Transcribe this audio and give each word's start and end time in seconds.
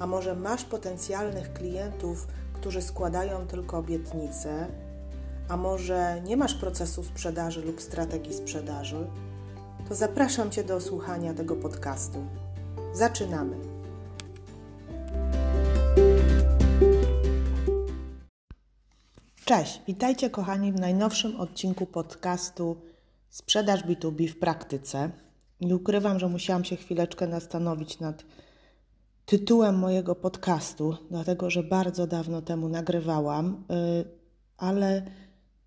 a 0.00 0.06
może 0.06 0.34
masz 0.34 0.64
potencjalnych 0.64 1.52
klientów, 1.52 2.26
którzy 2.52 2.82
składają 2.82 3.46
tylko 3.46 3.78
obietnice, 3.78 4.66
a 5.48 5.56
może 5.56 6.22
nie 6.24 6.36
masz 6.36 6.54
procesu 6.54 7.04
sprzedaży 7.04 7.62
lub 7.62 7.80
strategii 7.80 8.34
sprzedaży, 8.34 9.06
to 9.88 9.94
zapraszam 9.94 10.50
Cię 10.50 10.64
do 10.64 10.80
słuchania 10.80 11.34
tego 11.34 11.56
podcastu. 11.56 12.18
Zaczynamy! 12.92 13.56
Cześć, 19.44 19.82
witajcie 19.86 20.30
kochani 20.30 20.72
w 20.72 20.80
najnowszym 20.80 21.40
odcinku 21.40 21.86
podcastu 21.86 22.76
Sprzedaż 23.30 23.84
B2B 23.84 24.28
w 24.28 24.38
praktyce. 24.38 25.10
Nie 25.60 25.76
ukrywam, 25.76 26.18
że 26.18 26.28
musiałam 26.28 26.64
się 26.64 26.76
chwileczkę 26.76 27.30
zastanowić 27.30 28.00
nad 28.00 28.24
tytułem 29.30 29.78
mojego 29.78 30.14
podcastu, 30.14 30.96
dlatego 31.10 31.50
że 31.50 31.62
bardzo 31.62 32.06
dawno 32.06 32.42
temu 32.42 32.68
nagrywałam, 32.68 33.64
y, 33.70 34.04
ale 34.56 35.02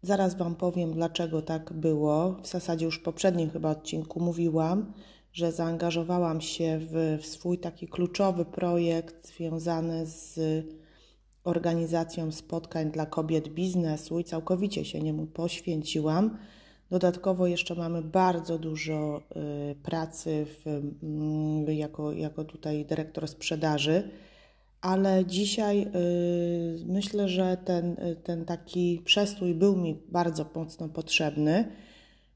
zaraz 0.02 0.36
Wam 0.36 0.56
powiem, 0.56 0.94
dlaczego 0.94 1.42
tak 1.42 1.74
było. 1.74 2.36
W 2.42 2.48
zasadzie 2.48 2.86
już 2.86 3.00
w 3.00 3.04
poprzednim 3.04 3.50
chyba 3.50 3.70
odcinku 3.70 4.20
mówiłam, 4.20 4.94
że 5.34 5.52
zaangażowałam 5.52 6.42
się 6.42 6.80
w, 6.82 7.18
w 7.22 7.26
swój 7.26 7.58
taki 7.58 7.88
kluczowy 7.88 8.46
projekt 8.46 9.28
związany 9.28 10.06
z 10.06 10.40
organizacją 11.44 12.32
spotkań 12.32 12.92
dla 12.92 13.06
kobiet 13.06 13.50
biznesu 13.50 14.20
i 14.20 14.24
całkowicie 14.24 14.86
się 14.86 15.00
niemu 15.02 15.26
poświęciłam. 15.26 16.38
Dodatkowo 16.94 17.48
jeszcze 17.48 17.76
mamy 17.76 18.02
bardzo 18.02 18.60
dużo 18.60 19.22
y, 19.72 19.76
pracy 19.76 20.46
w, 20.46 20.68
mm, 21.04 21.78
jako, 21.78 22.12
jako 22.12 22.44
tutaj 22.44 22.86
dyrektor 22.86 23.28
sprzedaży, 23.28 24.10
ale 24.82 25.26
dzisiaj 25.26 25.82
y, 25.82 26.86
myślę, 26.86 27.30
że 27.30 27.58
ten, 27.66 27.96
ten 28.24 28.46
taki 28.46 29.02
przestój 29.06 29.54
był 29.54 29.76
mi 29.76 30.02
bardzo 30.10 30.46
mocno 30.56 30.90
potrzebny, 30.90 31.72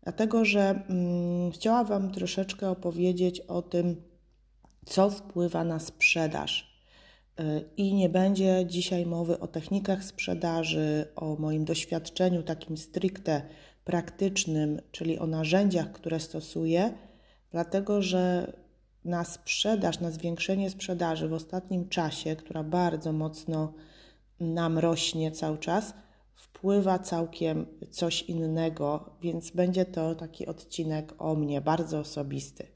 dlatego 0.04 0.46
że 0.46 0.84
mm, 0.90 1.52
chciałam 1.52 1.86
Wam 1.86 2.12
troszeczkę 2.12 2.70
opowiedzieć 2.70 3.40
o 3.40 3.62
tym, 3.62 4.02
co 4.86 5.10
wpływa 5.10 5.64
na 5.64 5.80
sprzedaż. 5.80 6.82
Y, 7.40 7.44
I 7.78 7.94
nie 7.94 8.10
będzie 8.10 8.66
dzisiaj 8.68 9.06
mowy 9.06 9.40
o 9.40 9.48
technikach 9.48 10.04
sprzedaży, 10.04 11.06
o 11.16 11.36
moim 11.40 11.66
doświadczeniu 11.66 12.44
takim 12.44 12.78
stricte 12.78 13.42
praktycznym, 13.88 14.82
czyli 14.92 15.20
o 15.20 15.28
narzędziach, 15.28 15.92
które 15.92 16.20
stosuję, 16.20 16.94
dlatego 17.52 18.02
że 18.02 18.54
na 19.06 19.24
sprzedaż, 19.24 20.00
na 20.00 20.12
zwiększenie 20.12 20.70
sprzedaży 20.70 21.28
w 21.28 21.34
ostatnim 21.34 21.90
czasie, 21.90 22.36
która 22.36 22.64
bardzo 22.64 23.14
mocno 23.14 23.74
nam 24.40 24.78
rośnie 24.78 25.32
cały 25.32 25.58
czas, 25.58 25.94
wpływa 26.36 27.00
całkiem 27.00 27.66
coś 27.92 28.22
innego, 28.22 29.10
więc 29.22 29.52
będzie 29.52 29.86
to 29.86 30.16
taki 30.16 30.48
odcinek 30.48 31.14
o 31.18 31.36
mnie, 31.36 31.62
bardzo 31.62 32.00
osobisty. 32.00 32.68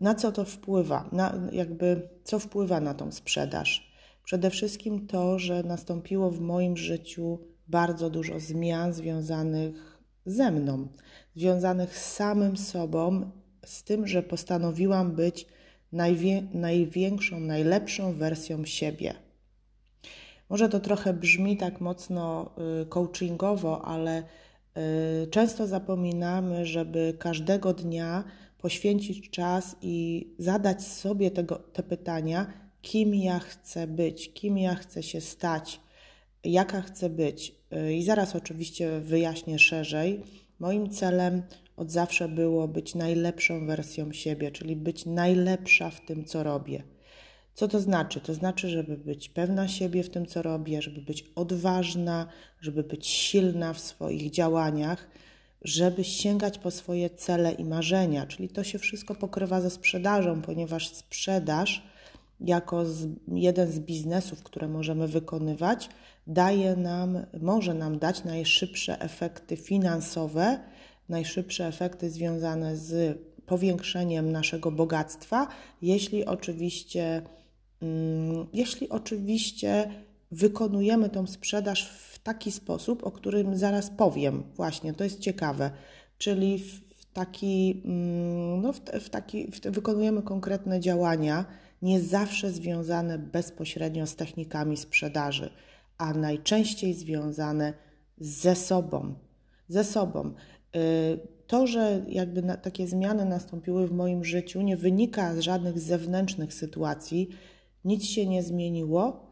Na 0.00 0.14
co 0.14 0.32
to 0.32 0.44
wpływa? 0.44 1.08
Na, 1.12 1.34
jakby, 1.52 2.08
co 2.24 2.38
wpływa 2.38 2.80
na 2.80 2.94
tą 2.94 3.12
sprzedaż? 3.12 3.92
Przede 4.24 4.50
wszystkim 4.50 5.06
to, 5.06 5.38
że 5.38 5.62
nastąpiło 5.62 6.30
w 6.30 6.40
moim 6.40 6.76
życiu 6.76 7.38
bardzo 7.68 8.10
dużo 8.10 8.40
zmian 8.40 8.92
związanych 8.92 9.91
ze 10.26 10.50
mną, 10.50 10.88
związanych 11.36 11.98
z 11.98 12.12
samym 12.12 12.56
sobą, 12.56 13.30
z 13.64 13.84
tym, 13.84 14.06
że 14.06 14.22
postanowiłam 14.22 15.12
być 15.12 15.46
najwie, 15.92 16.42
największą, 16.54 17.40
najlepszą 17.40 18.12
wersją 18.12 18.64
siebie. 18.64 19.14
Może 20.48 20.68
to 20.68 20.80
trochę 20.80 21.12
brzmi 21.12 21.56
tak 21.56 21.80
mocno 21.80 22.54
y, 22.82 22.86
coachingowo, 22.86 23.84
ale 23.84 24.22
y, 24.22 25.26
często 25.26 25.66
zapominamy, 25.66 26.66
żeby 26.66 27.16
każdego 27.18 27.74
dnia 27.74 28.24
poświęcić 28.58 29.30
czas 29.30 29.76
i 29.82 30.26
zadać 30.38 30.86
sobie 30.86 31.30
tego, 31.30 31.56
te 31.56 31.82
pytania, 31.82 32.52
kim 32.82 33.14
ja 33.14 33.38
chcę 33.38 33.86
być, 33.86 34.32
kim 34.32 34.58
ja 34.58 34.74
chcę 34.74 35.02
się 35.02 35.20
stać, 35.20 35.80
jaka 36.44 36.82
chcę 36.82 37.10
być. 37.10 37.61
Y, 37.76 37.94
I 37.94 38.02
zaraz 38.02 38.36
oczywiście 38.36 39.00
wyjaśnię 39.00 39.58
szerzej. 39.58 40.22
Moim 40.58 40.90
celem 40.90 41.42
od 41.76 41.90
zawsze 41.90 42.28
było 42.28 42.68
być 42.68 42.94
najlepszą 42.94 43.66
wersją 43.66 44.12
siebie, 44.12 44.50
czyli 44.50 44.76
być 44.76 45.06
najlepsza 45.06 45.90
w 45.90 46.00
tym, 46.00 46.24
co 46.24 46.42
robię. 46.42 46.82
Co 47.54 47.68
to 47.68 47.80
znaczy? 47.80 48.20
To 48.20 48.34
znaczy, 48.34 48.68
żeby 48.68 48.96
być 48.96 49.28
pewna 49.28 49.68
siebie 49.68 50.02
w 50.02 50.10
tym, 50.10 50.26
co 50.26 50.42
robię, 50.42 50.82
żeby 50.82 51.00
być 51.00 51.24
odważna, 51.34 52.26
żeby 52.60 52.82
być 52.82 53.06
silna 53.06 53.72
w 53.72 53.80
swoich 53.80 54.30
działaniach, 54.30 55.10
żeby 55.62 56.04
sięgać 56.04 56.58
po 56.58 56.70
swoje 56.70 57.10
cele 57.10 57.52
i 57.52 57.64
marzenia. 57.64 58.26
Czyli 58.26 58.48
to 58.48 58.64
się 58.64 58.78
wszystko 58.78 59.14
pokrywa 59.14 59.60
ze 59.60 59.70
sprzedażą, 59.70 60.42
ponieważ 60.42 60.88
sprzedaż 60.88 61.82
jako 62.40 62.84
jeden 63.28 63.72
z 63.72 63.78
biznesów, 63.78 64.42
które 64.42 64.68
możemy 64.68 65.08
wykonywać, 65.08 65.88
daje 66.26 66.76
nam, 66.76 67.18
może 67.40 67.74
nam 67.74 67.98
dać 67.98 68.24
najszybsze 68.24 69.00
efekty 69.00 69.56
finansowe, 69.56 70.60
najszybsze 71.08 71.66
efekty 71.66 72.10
związane 72.10 72.76
z 72.76 73.18
powiększeniem 73.46 74.32
naszego 74.32 74.70
bogactwa, 74.70 75.48
jeśli 75.82 76.24
oczywiście, 76.24 77.22
mm, 77.82 78.46
jeśli 78.52 78.88
oczywiście 78.88 79.90
wykonujemy 80.30 81.08
tą 81.08 81.26
sprzedaż 81.26 81.88
w 81.88 82.18
taki 82.18 82.52
sposób, 82.52 83.06
o 83.06 83.10
którym 83.10 83.56
zaraz 83.56 83.90
powiem. 83.90 84.42
Właśnie, 84.56 84.94
to 84.94 85.04
jest 85.04 85.20
ciekawe. 85.20 85.70
Czyli 86.18 86.58
w 86.58 87.04
taki, 87.12 87.82
mm, 87.84 88.62
no 88.62 88.72
w, 88.72 88.80
w 88.80 89.10
taki, 89.10 89.46
w, 89.46 89.60
wykonujemy 89.60 90.22
konkretne 90.22 90.80
działania, 90.80 91.44
nie 91.82 92.00
zawsze 92.00 92.50
związane 92.50 93.18
bezpośrednio 93.18 94.06
z 94.06 94.16
technikami 94.16 94.76
sprzedaży, 94.76 95.50
a 96.02 96.14
najczęściej 96.14 96.94
związane 96.94 97.72
ze 98.18 98.56
sobą. 98.56 99.14
Ze 99.68 99.84
sobą. 99.84 100.34
Y, 100.76 101.18
to, 101.46 101.66
że 101.66 102.04
jakby 102.08 102.42
takie 102.62 102.86
zmiany 102.86 103.24
nastąpiły 103.24 103.88
w 103.88 103.92
moim 103.92 104.24
życiu, 104.24 104.62
nie 104.62 104.76
wynika 104.76 105.34
z 105.34 105.38
żadnych 105.38 105.78
zewnętrznych 105.80 106.54
sytuacji, 106.54 107.28
nic 107.84 108.04
się 108.04 108.26
nie 108.26 108.42
zmieniło. 108.42 109.26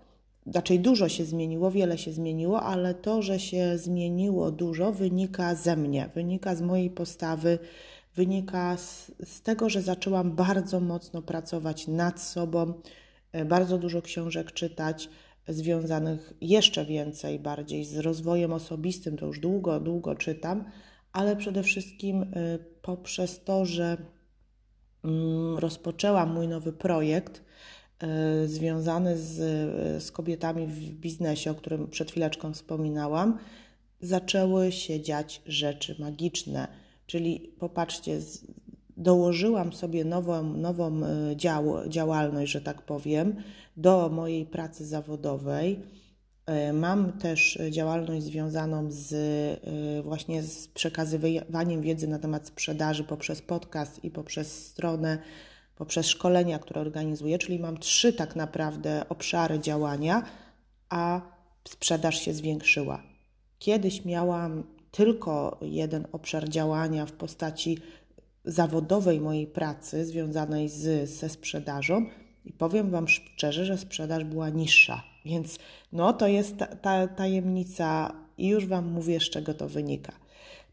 Raczej 0.55 0.81
dużo 0.81 1.09
się 1.09 1.25
zmieniło, 1.25 1.71
wiele 1.71 1.99
się 1.99 2.13
zmieniło, 2.13 2.63
ale 2.63 2.95
to, 2.95 3.23
że 3.23 3.41
się 3.41 3.79
zmieniło 3.79 4.51
dużo, 4.51 4.93
wynika 4.93 5.55
ze 5.55 5.77
mnie, 5.77 6.11
wynika 6.15 6.55
z 6.55 6.63
mojej 6.63 6.91
postawy, 6.91 7.59
wynika 8.15 8.77
z, 8.77 9.13
z 9.25 9.43
tego, 9.43 9.71
że 9.71 9.83
zaczęłam 9.83 10.33
bardzo 10.33 10.81
mocno 10.81 11.23
pracować 11.23 11.89
nad 11.89 12.23
sobą, 12.23 12.73
e, 13.33 13.45
bardzo 13.45 13.79
dużo 13.79 14.03
książek 14.03 14.53
czytać, 14.53 15.09
związanych 15.51 16.33
jeszcze 16.41 16.85
więcej, 16.85 17.39
bardziej 17.39 17.85
z 17.85 17.99
rozwojem 17.99 18.53
osobistym, 18.53 19.17
to 19.17 19.27
już 19.27 19.41
długo, 19.41 19.81
długo 19.81 20.15
czytam, 20.15 20.65
ale 21.13 21.37
przede 21.37 21.63
wszystkim 21.63 22.23
e, 22.23 22.27
poprzez 22.83 23.45
to, 23.45 23.67
że 23.67 23.97
mm, 25.05 25.59
rozpoczęłam 25.59 26.35
mój 26.35 26.49
nowy 26.49 26.73
projekt 26.73 27.43
e, 27.99 28.49
związany 28.49 29.19
z, 29.19 29.37
z 30.03 30.11
kobietami 30.11 30.67
w 30.67 30.91
biznesie, 30.91 31.51
o 31.51 31.55
którym 31.55 31.89
przed 31.89 32.11
chwileczką 32.11 32.53
wspominałam, 32.53 33.39
zaczęły 34.01 34.73
się 34.73 35.01
dziać 35.01 35.43
rzeczy 35.47 35.97
magiczne. 35.99 36.69
Czyli 37.07 37.53
popatrzcie, 37.59 38.21
dołożyłam 39.01 39.73
sobie 39.73 40.05
nową, 40.05 40.43
nową 40.43 41.05
e, 41.05 41.37
dział, 41.37 41.89
działalność, 41.89 42.53
że 42.53 42.61
tak 42.61 42.83
powiem, 42.83 43.37
do 43.77 44.09
mojej 44.09 44.47
pracy 44.47 44.87
zawodowej. 44.87 45.81
E, 46.47 46.73
mam 46.73 47.13
też 47.13 47.59
działalność 47.71 48.25
związaną 48.25 48.87
z 48.91 49.13
e, 49.13 50.03
właśnie 50.03 50.43
z 50.43 50.69
przekazywaniem 50.69 51.83
wiedzy 51.83 52.09
na 52.09 52.19
temat 52.19 52.47
sprzedaży 52.47 53.05
poprzez 53.05 53.43
podcast 53.43 54.05
i 54.05 54.11
poprzez 54.11 54.67
stronę 54.67 55.19
poprzez 55.77 56.07
szkolenia, 56.07 56.59
które 56.59 56.81
organizuję, 56.81 57.39
czyli 57.39 57.59
mam 57.59 57.79
trzy 57.79 58.13
tak 58.13 58.37
naprawdę 58.37 59.03
obszary 59.09 59.59
działania, 59.59 60.23
a 60.89 61.21
sprzedaż 61.69 62.21
się 62.21 62.35
zwiększyła. 62.35 63.03
Kiedyś 63.59 64.05
miałam 64.05 64.65
tylko 64.91 65.59
jeden 65.63 66.07
obszar 66.13 66.49
działania 66.49 67.07
w 67.07 67.13
postaci 67.13 67.79
zawodowej 68.45 69.21
mojej 69.21 69.47
pracy 69.47 70.05
związanej 70.07 70.69
z, 70.69 71.11
ze 71.11 71.29
sprzedażą 71.29 72.07
i 72.45 72.53
powiem 72.53 72.91
Wam 72.91 73.09
szczerze, 73.09 73.65
że 73.65 73.79
sprzedaż 73.79 74.25
była 74.25 74.49
niższa. 74.49 75.03
Więc 75.25 75.59
no 75.93 76.13
to 76.13 76.29
jest 76.29 76.57
ta, 76.57 76.67
ta 76.67 77.09
tajemnica 77.09 78.15
i 78.39 78.49
już 78.49 78.67
Wam 78.67 78.93
mówię, 78.93 79.21
z 79.21 79.31
czego 79.31 79.55
to 79.55 79.69
wynika. 79.69 80.13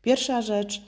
Pierwsza 0.02 0.42
rzecz, 0.42 0.81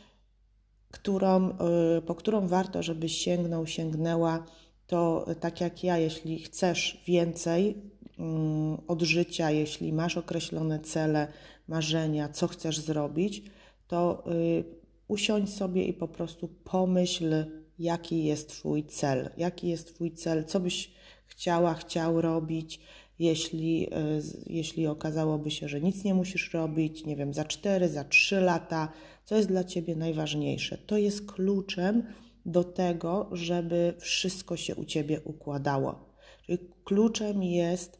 którą, 0.92 1.50
y, 1.50 2.02
po 2.02 2.16
którą 2.16 2.48
warto, 2.48 2.84
żebyś 2.84 3.18
sięgnął, 3.18 3.68
sięgnęła, 3.68 4.46
to 4.88 5.26
tak 5.40 5.62
jak 5.62 5.84
ja, 5.84 5.98
jeśli 5.98 6.40
chcesz 6.40 7.04
więcej 7.08 7.76
mm, 8.20 8.78
od 8.88 9.02
życia, 9.02 9.52
jeśli 9.52 9.94
masz 9.94 10.18
określone 10.18 10.80
cele, 10.80 11.28
marzenia, 11.68 12.30
co 12.30 12.48
chcesz 12.48 12.80
zrobić, 12.80 13.44
to 13.88 14.24
y, 14.32 14.79
usiądź 15.10 15.54
sobie 15.54 15.84
i 15.84 15.94
po 15.94 16.08
prostu 16.08 16.48
pomyśl, 16.48 17.46
jaki 17.80 18.24
jest 18.24 18.50
Twój 18.50 18.84
cel, 18.84 19.30
jaki 19.38 19.68
jest 19.68 19.96
Twój 19.96 20.12
cel, 20.12 20.44
co 20.44 20.60
byś 20.60 20.92
chciała, 21.26 21.74
chciał 21.74 22.22
robić, 22.22 22.80
jeśli, 23.20 23.88
y, 23.94 24.22
jeśli 24.46 24.88
okazałoby 24.88 25.52
się, 25.52 25.68
że 25.68 25.82
nic 25.82 26.04
nie 26.04 26.14
musisz 26.14 26.54
robić, 26.54 27.06
nie 27.06 27.16
wiem, 27.16 27.34
za 27.34 27.46
4, 27.46 27.90
za 27.90 28.04
3 28.04 28.42
lata, 28.42 28.92
co 29.26 29.36
jest 29.36 29.48
dla 29.48 29.64
Ciebie 29.64 29.96
najważniejsze. 29.96 30.78
To 30.78 30.98
jest 30.98 31.32
kluczem 31.32 32.04
do 32.46 32.64
tego, 32.64 33.30
żeby 33.32 33.94
wszystko 34.00 34.58
się 34.58 34.76
u 34.76 34.86
Ciebie 34.86 35.22
układało. 35.22 36.10
Czyli 36.46 36.58
kluczem 36.84 37.44
jest 37.44 38.00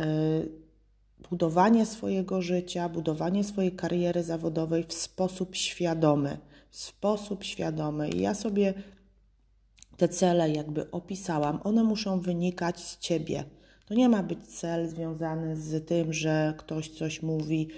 y, 0.00 0.04
budowanie 1.30 1.86
swojego 1.86 2.42
życia, 2.42 2.88
budowanie 2.88 3.44
swojej 3.44 3.72
kariery 3.72 4.22
zawodowej 4.22 4.84
w 4.84 4.92
sposób 4.92 5.56
świadomy. 5.56 6.38
W 6.70 6.76
sposób 6.76 7.44
świadomy. 7.44 8.08
I 8.08 8.20
ja 8.20 8.34
sobie 8.34 8.74
te 9.96 10.08
cele 10.08 10.50
jakby 10.50 10.90
opisałam, 10.90 11.60
one 11.64 11.84
muszą 11.84 12.20
wynikać 12.20 12.80
z 12.80 12.98
Ciebie. 12.98 13.44
To 13.86 13.94
nie 13.94 14.08
ma 14.08 14.22
być 14.22 14.46
cel 14.46 14.88
związany 14.88 15.56
z 15.56 15.86
tym, 15.86 16.12
że 16.12 16.54
ktoś 16.58 16.88
coś 16.88 17.22
mówi, 17.22 17.68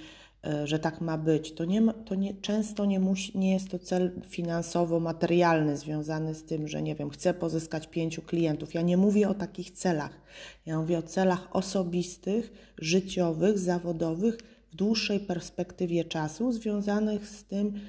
że 0.64 0.78
tak 0.78 1.00
ma 1.00 1.18
być. 1.18 1.52
To, 1.52 1.64
nie 1.64 1.82
to 2.04 2.14
nie, 2.14 2.34
często 2.34 2.84
nie, 2.84 3.00
musi, 3.00 3.38
nie 3.38 3.52
jest 3.52 3.68
to 3.68 3.78
cel 3.78 4.20
finansowo-materialny 4.28 5.76
związany 5.76 6.34
z 6.34 6.44
tym, 6.44 6.68
że 6.68 6.82
nie 6.82 6.94
wiem, 6.94 7.10
chcę 7.10 7.34
pozyskać 7.34 7.86
pięciu 7.86 8.22
klientów. 8.22 8.74
Ja 8.74 8.82
nie 8.82 8.96
mówię 8.96 9.28
o 9.28 9.34
takich 9.34 9.70
celach. 9.70 10.20
Ja 10.66 10.78
mówię 10.78 10.98
o 10.98 11.02
celach 11.02 11.56
osobistych, 11.56 12.72
życiowych, 12.78 13.58
zawodowych 13.58 14.38
w 14.72 14.76
dłuższej 14.76 15.20
perspektywie 15.20 16.04
czasu, 16.04 16.52
związanych 16.52 17.28
z 17.28 17.44
tym, 17.44 17.80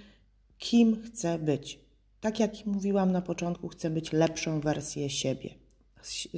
kim 0.57 1.03
chcę 1.03 1.39
być. 1.39 1.79
Tak 2.21 2.39
jak 2.39 2.65
mówiłam 2.65 3.11
na 3.11 3.21
początku, 3.21 3.67
chcę 3.67 3.89
być 3.89 4.11
lepszą 4.11 4.59
wersją 4.59 5.09
siebie. 5.09 5.49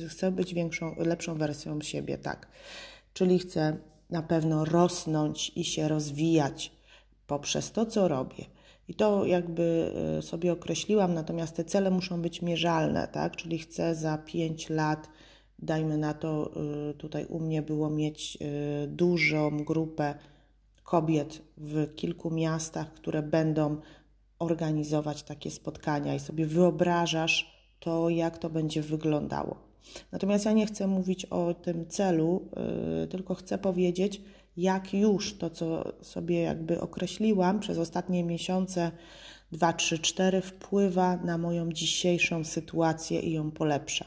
Chcę 0.10 0.32
być 0.32 0.54
większą, 0.54 0.96
lepszą 0.98 1.36
wersją 1.36 1.82
siebie, 1.82 2.18
tak. 2.18 2.48
Czyli 3.14 3.40
chcę 3.40 3.78
na 4.10 4.22
pewno 4.22 4.66
rosnąć 4.66 5.52
i 5.56 5.64
się 5.64 5.88
rozwijać 5.88 6.72
poprzez 7.28 7.72
to, 7.72 7.86
co 7.86 8.08
robię. 8.08 8.46
I 8.88 8.94
to 8.94 9.26
jakby 9.26 9.92
e, 10.18 10.22
sobie 10.22 10.54
określiłam, 10.54 11.14
natomiast 11.14 11.56
te 11.56 11.64
cele 11.64 11.92
muszą 11.92 12.22
być 12.22 12.42
mierzalne, 12.42 13.08
tak? 13.08 13.36
Czyli 13.36 13.60
chcę 13.60 13.96
za 13.96 14.18
5 14.18 14.70
lat, 14.70 15.10
dajmy 15.60 15.98
na 15.98 16.14
to, 16.14 16.52
e, 16.90 16.94
tutaj 16.94 17.26
u 17.26 17.40
mnie 17.40 17.62
było 17.62 17.90
mieć 17.90 18.38
e, 18.42 18.88
dużą 18.88 19.64
grupę 19.64 20.16
kobiet 20.84 21.42
w 21.58 21.96
kilku 21.96 22.32
miastach, 22.32 22.94
które 22.94 23.24
będą 23.24 23.78
organizować 24.40 25.24
takie 25.24 25.52
spotkania 25.52 26.16
i 26.16 26.20
sobie 26.20 26.46
wyobrażasz 26.46 27.56
to, 27.80 28.10
jak 28.10 28.38
to 28.38 28.50
będzie 28.50 28.82
wyglądało. 28.82 29.65
Natomiast 30.12 30.46
ja 30.46 30.52
nie 30.52 30.66
chcę 30.66 30.88
mówić 30.88 31.26
o 31.26 31.54
tym 31.54 31.88
celu, 31.88 32.50
yy, 33.02 33.08
tylko 33.08 33.36
chcę 33.36 33.58
powiedzieć, 33.58 34.22
jak 34.58 34.94
już 34.94 35.38
to, 35.38 35.50
co 35.50 35.94
sobie 36.02 36.42
jakby 36.42 36.82
określiłam 36.82 37.60
przez 37.60 37.78
ostatnie 37.78 38.24
miesiące, 38.24 38.92
2, 39.52 39.74
3, 39.74 40.00
4, 40.00 40.42
wpływa 40.42 41.18
na 41.18 41.38
moją 41.38 41.72
dzisiejszą 41.72 42.44
sytuację 42.44 43.20
i 43.20 43.32
ją 43.32 43.52
polepsza. 43.52 44.06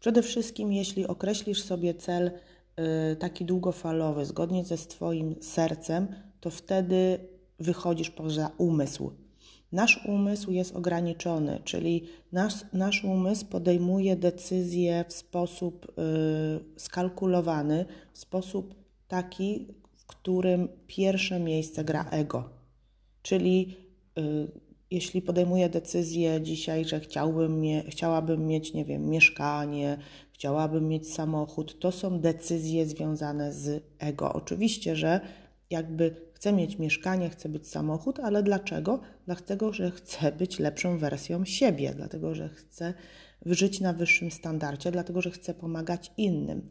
Przede 0.00 0.22
wszystkim, 0.22 0.72
jeśli 0.72 1.06
określisz 1.06 1.62
sobie 1.62 1.94
cel 1.94 2.30
yy, 2.76 3.16
taki 3.16 3.44
długofalowy, 3.44 4.24
zgodnie 4.24 4.64
ze 4.64 4.76
swoim 4.76 5.34
sercem, 5.42 6.08
to 6.40 6.50
wtedy 6.50 7.18
wychodzisz 7.58 8.10
poza 8.10 8.50
umysł. 8.58 9.23
Nasz 9.74 10.06
umysł 10.06 10.50
jest 10.50 10.76
ograniczony, 10.76 11.60
czyli 11.64 12.04
nasz, 12.32 12.54
nasz 12.72 13.04
umysł 13.04 13.46
podejmuje 13.46 14.16
decyzje 14.16 15.04
w 15.08 15.12
sposób 15.12 15.86
y, 15.98 16.80
skalkulowany, 16.80 17.84
w 18.12 18.18
sposób 18.18 18.74
taki, 19.08 19.68
w 19.96 20.06
którym 20.06 20.68
pierwsze 20.86 21.40
miejsce 21.40 21.84
gra 21.84 22.10
ego. 22.10 22.50
Czyli 23.22 23.76
y, 24.18 24.48
jeśli 24.90 25.22
podejmuję 25.22 25.68
decyzję 25.68 26.40
dzisiaj, 26.42 26.84
że 26.84 27.00
chciałbym 27.00 27.60
mie 27.60 27.82
chciałabym 27.88 28.46
mieć, 28.46 28.74
nie 28.74 28.84
wiem, 28.84 29.10
mieszkanie, 29.10 29.98
chciałabym 30.32 30.88
mieć 30.88 31.12
samochód, 31.12 31.78
to 31.78 31.92
są 31.92 32.20
decyzje 32.20 32.86
związane 32.86 33.52
z 33.52 33.84
ego. 33.98 34.32
Oczywiście, 34.32 34.96
że 34.96 35.20
jakby 35.74 36.16
chcę 36.32 36.52
mieć 36.52 36.78
mieszkanie, 36.78 37.30
chcę 37.30 37.48
być 37.48 37.68
samochód, 37.68 38.20
ale 38.20 38.42
dlaczego? 38.42 39.00
Dlatego, 39.26 39.72
że 39.72 39.90
chcę 39.90 40.32
być 40.32 40.58
lepszą 40.58 40.98
wersją 40.98 41.44
siebie, 41.44 41.92
dlatego, 41.96 42.34
że 42.34 42.48
chcę 42.48 42.94
żyć 43.46 43.80
na 43.80 43.92
wyższym 43.92 44.30
standardzie, 44.30 44.90
dlatego, 44.90 45.22
że 45.22 45.30
chcę 45.30 45.54
pomagać 45.54 46.12
innym. 46.16 46.68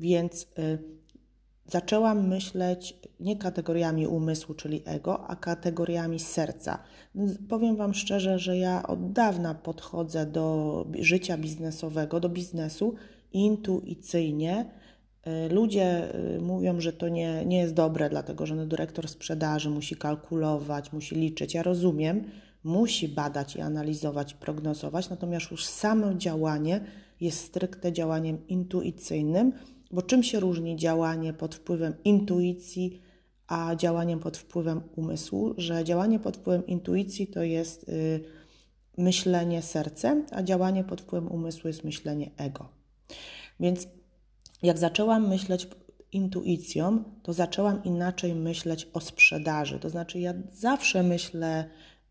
Więc 0.00 0.42
y, 0.42 0.78
zaczęłam 1.66 2.28
myśleć 2.28 2.96
nie 3.20 3.36
kategoriami 3.36 4.06
umysłu, 4.06 4.54
czyli 4.54 4.82
ego, 4.84 5.26
a 5.26 5.36
kategoriami 5.36 6.20
serca. 6.20 6.78
Powiem 7.48 7.76
Wam 7.76 7.94
szczerze, 7.94 8.38
że 8.38 8.58
ja 8.58 8.86
od 8.86 9.12
dawna 9.12 9.54
podchodzę 9.54 10.26
do 10.26 10.86
życia 10.98 11.38
biznesowego, 11.38 12.20
do 12.20 12.28
biznesu 12.28 12.94
intuicyjnie 13.32 14.70
ludzie 15.50 16.14
e, 16.14 16.40
mówią, 16.40 16.80
że 16.80 16.92
to 16.92 17.08
nie, 17.08 17.44
nie 17.46 17.58
jest 17.58 17.74
dobre, 17.74 18.10
dlatego 18.10 18.46
że 18.46 18.54
no, 18.54 18.66
dyrektor 18.66 19.08
sprzedaży 19.08 19.70
musi 19.70 19.96
kalkulować, 19.96 20.92
musi 20.92 21.14
liczyć. 21.14 21.54
Ja 21.54 21.62
rozumiem, 21.62 22.24
musi 22.64 23.08
badać 23.08 23.56
i 23.56 23.60
analizować, 23.60 24.34
prognozować, 24.34 25.10
natomiast 25.10 25.50
już 25.50 25.66
samo 25.66 26.14
działanie 26.14 26.80
jest 27.20 27.44
stricte 27.44 27.92
działaniem 27.92 28.46
intuicyjnym, 28.48 29.52
bo 29.90 30.02
czym 30.02 30.22
się 30.22 30.40
różni 30.40 30.76
działanie 30.76 31.32
pod 31.32 31.54
wpływem 31.54 31.94
intuicji, 32.04 33.00
a 33.46 33.76
działaniem 33.76 34.18
pod 34.18 34.36
wpływem 34.36 34.80
umysłu? 34.96 35.54
Że 35.58 35.84
działanie 35.84 36.18
pod 36.18 36.36
wpływem 36.36 36.66
intuicji 36.66 37.26
to 37.26 37.42
jest 37.42 37.88
y, 37.88 38.20
myślenie 38.98 39.62
sercem, 39.62 40.26
a 40.32 40.42
działanie 40.42 40.84
pod 40.84 41.00
wpływem 41.00 41.32
umysłu 41.32 41.68
jest 41.68 41.84
myślenie 41.84 42.30
ego. 42.36 42.68
Więc 43.60 43.88
jak 44.62 44.78
zaczęłam 44.78 45.28
myśleć 45.28 45.68
intuicją, 46.12 47.04
to 47.22 47.32
zaczęłam 47.32 47.84
inaczej 47.84 48.34
myśleć 48.34 48.88
o 48.92 49.00
sprzedaży. 49.00 49.78
To 49.78 49.90
znaczy, 49.90 50.18
ja 50.20 50.34
zawsze 50.52 51.02
myślę, 51.02 51.64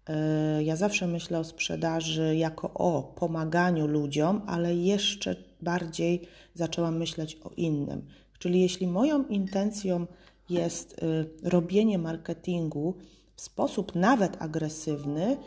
e, 0.07 0.63
ja 0.63 0.75
zawsze 0.75 1.07
myślę 1.07 1.39
o 1.39 1.43
sprzedaży 1.43 2.35
jako 2.35 2.73
o 2.73 3.03
pomaganiu 3.03 3.87
ludziom, 3.87 4.41
ale 4.47 4.75
jeszcze 4.75 5.35
bardziej 5.61 6.21
zaczęłam 6.53 6.97
myśleć 6.97 7.37
o 7.43 7.49
innym. 7.57 8.07
Czyli 8.39 8.61
jeśli 8.61 8.87
moją 8.87 9.27
intencją 9.27 10.07
jest 10.49 11.03
e, 11.43 11.49
robienie 11.49 11.97
marketingu 11.97 12.95
w 13.35 13.41
sposób 13.41 13.95
nawet 13.95 14.41
agresywny, 14.41 15.37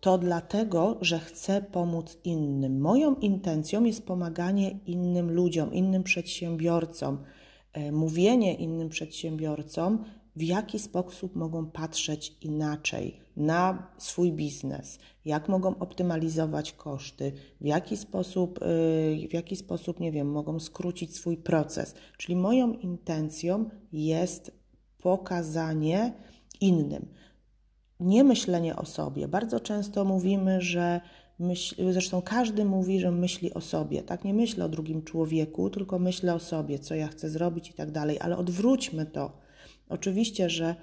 to 0.00 0.18
dlatego, 0.18 0.98
że 1.00 1.18
chcę 1.18 1.62
pomóc 1.62 2.18
innym. 2.24 2.80
Moją 2.80 3.14
intencją 3.14 3.84
jest 3.84 4.06
pomaganie 4.06 4.70
innym 4.86 5.30
ludziom, 5.30 5.74
innym 5.74 6.02
przedsiębiorcom, 6.02 7.18
e, 7.72 7.92
mówienie 7.92 8.54
innym 8.54 8.88
przedsiębiorcom, 8.88 10.04
w 10.36 10.42
jaki 10.42 10.78
sposób 10.78 11.36
mogą 11.36 11.66
patrzeć 11.66 12.36
inaczej 12.40 13.20
na 13.36 13.92
swój 13.98 14.32
biznes, 14.32 14.98
jak 15.24 15.48
mogą 15.48 15.78
optymalizować 15.78 16.72
koszty, 16.72 17.32
w 17.60 17.66
jaki 17.66 17.96
sposób, 17.96 18.58
e, 18.62 19.28
w 19.28 19.32
jaki 19.32 19.56
sposób, 19.56 20.00
nie 20.00 20.12
wiem, 20.12 20.30
mogą 20.30 20.60
skrócić 20.60 21.16
swój 21.16 21.36
proces. 21.36 21.94
Czyli 22.18 22.36
moją 22.36 22.72
intencją 22.72 23.70
jest 23.92 24.52
pokazanie 24.98 26.12
innym 26.60 27.06
nie 28.00 28.24
myślenie 28.24 28.76
o 28.76 28.86
sobie. 28.86 29.28
Bardzo 29.28 29.60
często 29.60 30.04
mówimy, 30.04 30.60
że 30.60 31.00
myśl, 31.38 31.92
zresztą 31.92 32.22
każdy 32.22 32.64
mówi, 32.64 33.00
że 33.00 33.10
myśli 33.10 33.54
o 33.54 33.60
sobie, 33.60 34.02
tak? 34.02 34.24
Nie 34.24 34.34
myślę 34.34 34.64
o 34.64 34.68
drugim 34.68 35.02
człowieku, 35.02 35.70
tylko 35.70 35.98
myślę 35.98 36.34
o 36.34 36.38
sobie, 36.38 36.78
co 36.78 36.94
ja 36.94 37.08
chcę 37.08 37.30
zrobić 37.30 37.70
i 37.70 37.72
tak 37.72 37.90
dalej, 37.90 38.18
ale 38.20 38.36
odwróćmy 38.36 39.06
to. 39.06 39.32
Oczywiście, 39.88 40.50
że 40.50 40.74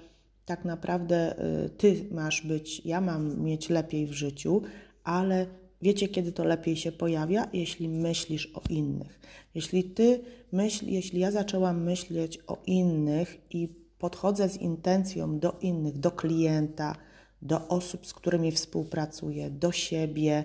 tak 0.44 0.64
naprawdę 0.64 1.34
y, 1.66 1.70
ty 1.70 2.04
masz 2.10 2.46
być, 2.46 2.86
ja 2.86 3.00
mam 3.00 3.40
mieć 3.40 3.68
lepiej 3.68 4.06
w 4.06 4.12
życiu, 4.12 4.62
ale 5.04 5.46
wiecie, 5.82 6.08
kiedy 6.08 6.32
to 6.32 6.44
lepiej 6.44 6.76
się 6.76 6.92
pojawia? 6.92 7.48
Jeśli 7.52 7.88
myślisz 7.88 8.52
o 8.54 8.60
innych. 8.70 9.20
Jeśli 9.54 9.84
ty 9.84 10.20
myśl, 10.52 10.86
jeśli 10.88 11.20
ja 11.20 11.30
zaczęłam 11.30 11.82
myśleć 11.82 12.38
o 12.46 12.58
innych 12.66 13.40
i 13.50 13.68
podchodzę 13.98 14.48
z 14.48 14.56
intencją 14.56 15.38
do 15.38 15.56
innych, 15.60 15.98
do 15.98 16.10
klienta, 16.10 16.96
do 17.42 17.68
osób, 17.68 18.06
z 18.06 18.14
którymi 18.14 18.52
współpracuję, 18.52 19.50
do 19.50 19.72
siebie, 19.72 20.44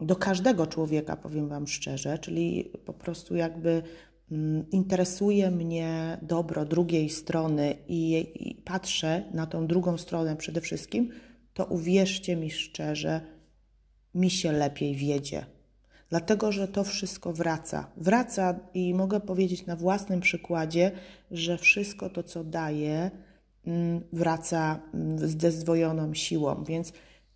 do 0.00 0.16
każdego 0.16 0.66
człowieka, 0.66 1.16
powiem 1.16 1.48
Wam 1.48 1.66
szczerze, 1.66 2.18
czyli 2.18 2.72
po 2.84 2.92
prostu 2.92 3.36
jakby 3.36 3.82
mm, 4.30 4.70
interesuje 4.70 5.50
mnie 5.50 6.18
dobro 6.22 6.64
drugiej 6.64 7.10
strony 7.10 7.76
i, 7.88 8.26
i 8.34 8.54
patrzę 8.54 9.22
na 9.34 9.46
tą 9.46 9.66
drugą 9.66 9.98
stronę 9.98 10.36
przede 10.36 10.60
wszystkim, 10.60 11.10
to 11.54 11.64
uwierzcie 11.64 12.36
mi 12.36 12.50
szczerze, 12.50 13.20
mi 14.14 14.30
się 14.30 14.52
lepiej 14.52 14.94
wiedzie. 14.94 15.46
Dlatego, 16.10 16.52
że 16.52 16.68
to 16.68 16.84
wszystko 16.84 17.32
wraca. 17.32 17.90
Wraca 17.96 18.60
i 18.74 18.94
mogę 18.94 19.20
powiedzieć 19.20 19.66
na 19.66 19.76
własnym 19.76 20.20
przykładzie, 20.20 20.90
że 21.30 21.58
wszystko 21.58 22.10
to, 22.10 22.22
co 22.22 22.44
daję, 22.44 23.10
wraca 24.12 24.80
mm, 24.94 25.18
z 25.28 25.54
zdwojoną 25.54 26.14
siłą. 26.14 26.64
Więc 26.64 26.92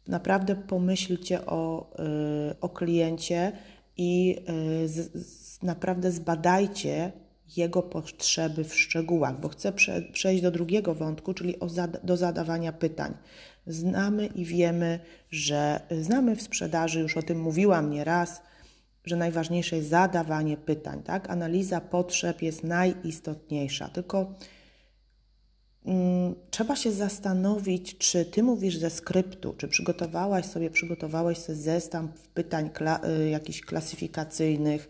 naprawdę 0.08 0.56
pomyślcie 0.56 1.46
o, 1.46 1.90
y, 2.50 2.60
o 2.60 2.68
kliencie 2.68 3.52
i 3.96 4.36
y, 4.84 4.88
z, 4.88 5.26
z, 5.26 5.62
naprawdę 5.62 6.12
zbadajcie 6.12 7.12
jego 7.56 7.82
potrzeby 7.82 8.64
w 8.64 8.74
szczegółach, 8.74 9.40
bo 9.40 9.48
chcę 9.48 9.72
prze, 9.72 10.02
przejść 10.02 10.42
do 10.42 10.50
drugiego 10.50 10.94
wątku, 10.94 11.34
czyli 11.34 11.54
zada, 11.66 11.98
do 12.04 12.16
zadawania 12.16 12.72
pytań. 12.72 13.14
Znamy 13.66 14.26
i 14.26 14.44
wiemy, 14.44 15.00
że 15.30 15.80
znamy 16.00 16.36
w 16.36 16.42
sprzedaży, 16.42 17.00
już 17.00 17.16
o 17.16 17.22
tym 17.22 17.40
mówiłam 17.40 17.90
nieraz, 17.90 18.42
że 19.04 19.16
najważniejsze 19.16 19.76
jest 19.76 19.88
zadawanie 19.88 20.56
pytań, 20.56 21.02
tak? 21.02 21.30
Analiza 21.30 21.80
potrzeb 21.80 22.42
jest 22.42 22.64
najistotniejsza, 22.64 23.88
tylko 23.88 24.18
mm, 24.18 24.34
trzeba 26.50 26.76
się 26.76 26.92
zastanowić, 26.92 27.98
czy 27.98 28.24
ty 28.24 28.42
mówisz 28.42 28.76
ze 28.76 28.90
skryptu, 28.90 29.54
czy 29.58 29.68
przygotowałaś 29.68 30.46
sobie, 30.46 30.70
przygotowałeś 30.70 31.38
sobie 31.38 31.58
zestaw 31.58 32.04
pytań 32.34 32.70
kla, 32.70 33.00
y, 33.20 33.28
jakichś 33.28 33.60
klasyfikacyjnych, 33.60 34.88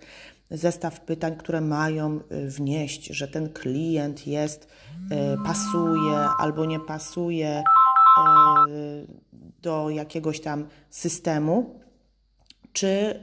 zestaw 0.50 1.00
pytań, 1.00 1.36
które 1.36 1.60
mają 1.60 2.20
y, 2.32 2.50
wnieść, 2.50 3.06
że 3.06 3.28
ten 3.28 3.48
klient 3.48 4.26
jest, 4.26 4.64
y, 4.64 5.44
pasuje 5.44 6.16
albo 6.38 6.64
nie 6.64 6.80
pasuje 6.80 7.62
do 9.62 9.90
jakiegoś 9.90 10.40
tam 10.40 10.68
systemu, 10.90 11.80
czy, 12.72 13.20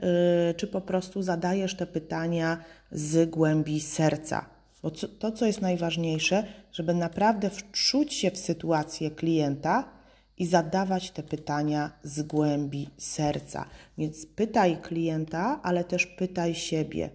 czy 0.58 0.68
po 0.68 0.82
prostu 0.82 1.22
zadajesz 1.22 1.76
te 1.76 1.86
pytania 1.86 2.58
z 2.92 3.30
głębi 3.30 3.82
serca. 3.82 4.59
Bo 4.84 4.92
to, 4.92 5.32
co 5.32 5.46
jest 5.46 5.62
najważniejsze, 5.62 6.44
żeby 6.72 6.94
naprawdę 6.94 7.50
wczuć 7.50 8.14
się 8.14 8.32
w 8.32 8.38
sytuację 8.38 9.12
klienta 9.12 9.90
i 10.38 10.46
zadawać 10.46 11.12
te 11.12 11.24
pytania 11.24 11.92
z 12.04 12.22
głębi 12.22 12.90
serca. 12.98 13.66
Więc 13.98 14.26
pytaj 14.26 14.78
klienta, 14.82 15.60
ale 15.64 15.84
też 15.84 16.06
pytaj 16.06 16.56
siebie. 16.56 17.10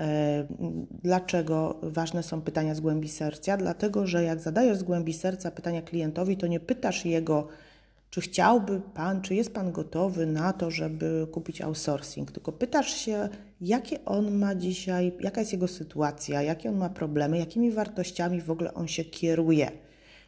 E, 0.00 0.46
dlaczego 1.02 1.80
ważne 1.82 2.22
są 2.22 2.42
pytania 2.42 2.74
z 2.74 2.80
głębi 2.80 3.08
serca? 3.08 3.56
Dlatego, 3.56 4.06
że 4.06 4.22
jak 4.22 4.40
zadajesz 4.40 4.78
z 4.78 4.82
głębi 4.82 5.12
serca 5.12 5.50
pytania 5.50 5.82
klientowi, 5.82 6.36
to 6.36 6.46
nie 6.46 6.60
pytasz 6.60 7.04
jego, 7.04 7.48
czy 8.14 8.20
chciałby 8.20 8.80
Pan, 8.80 9.22
czy 9.22 9.34
jest 9.34 9.54
Pan 9.54 9.72
gotowy 9.72 10.26
na 10.26 10.52
to, 10.52 10.70
żeby 10.70 11.26
kupić 11.32 11.60
outsourcing? 11.60 12.32
Tylko 12.32 12.52
pytasz 12.52 12.94
się, 12.94 13.28
jakie 13.60 14.04
on 14.04 14.34
ma 14.34 14.54
dzisiaj, 14.54 15.12
jaka 15.20 15.40
jest 15.40 15.52
jego 15.52 15.68
sytuacja, 15.68 16.42
jakie 16.42 16.68
on 16.68 16.76
ma 16.76 16.88
problemy, 16.88 17.38
jakimi 17.38 17.72
wartościami 17.72 18.40
w 18.40 18.50
ogóle 18.50 18.74
on 18.74 18.88
się 18.88 19.04
kieruje. 19.04 19.70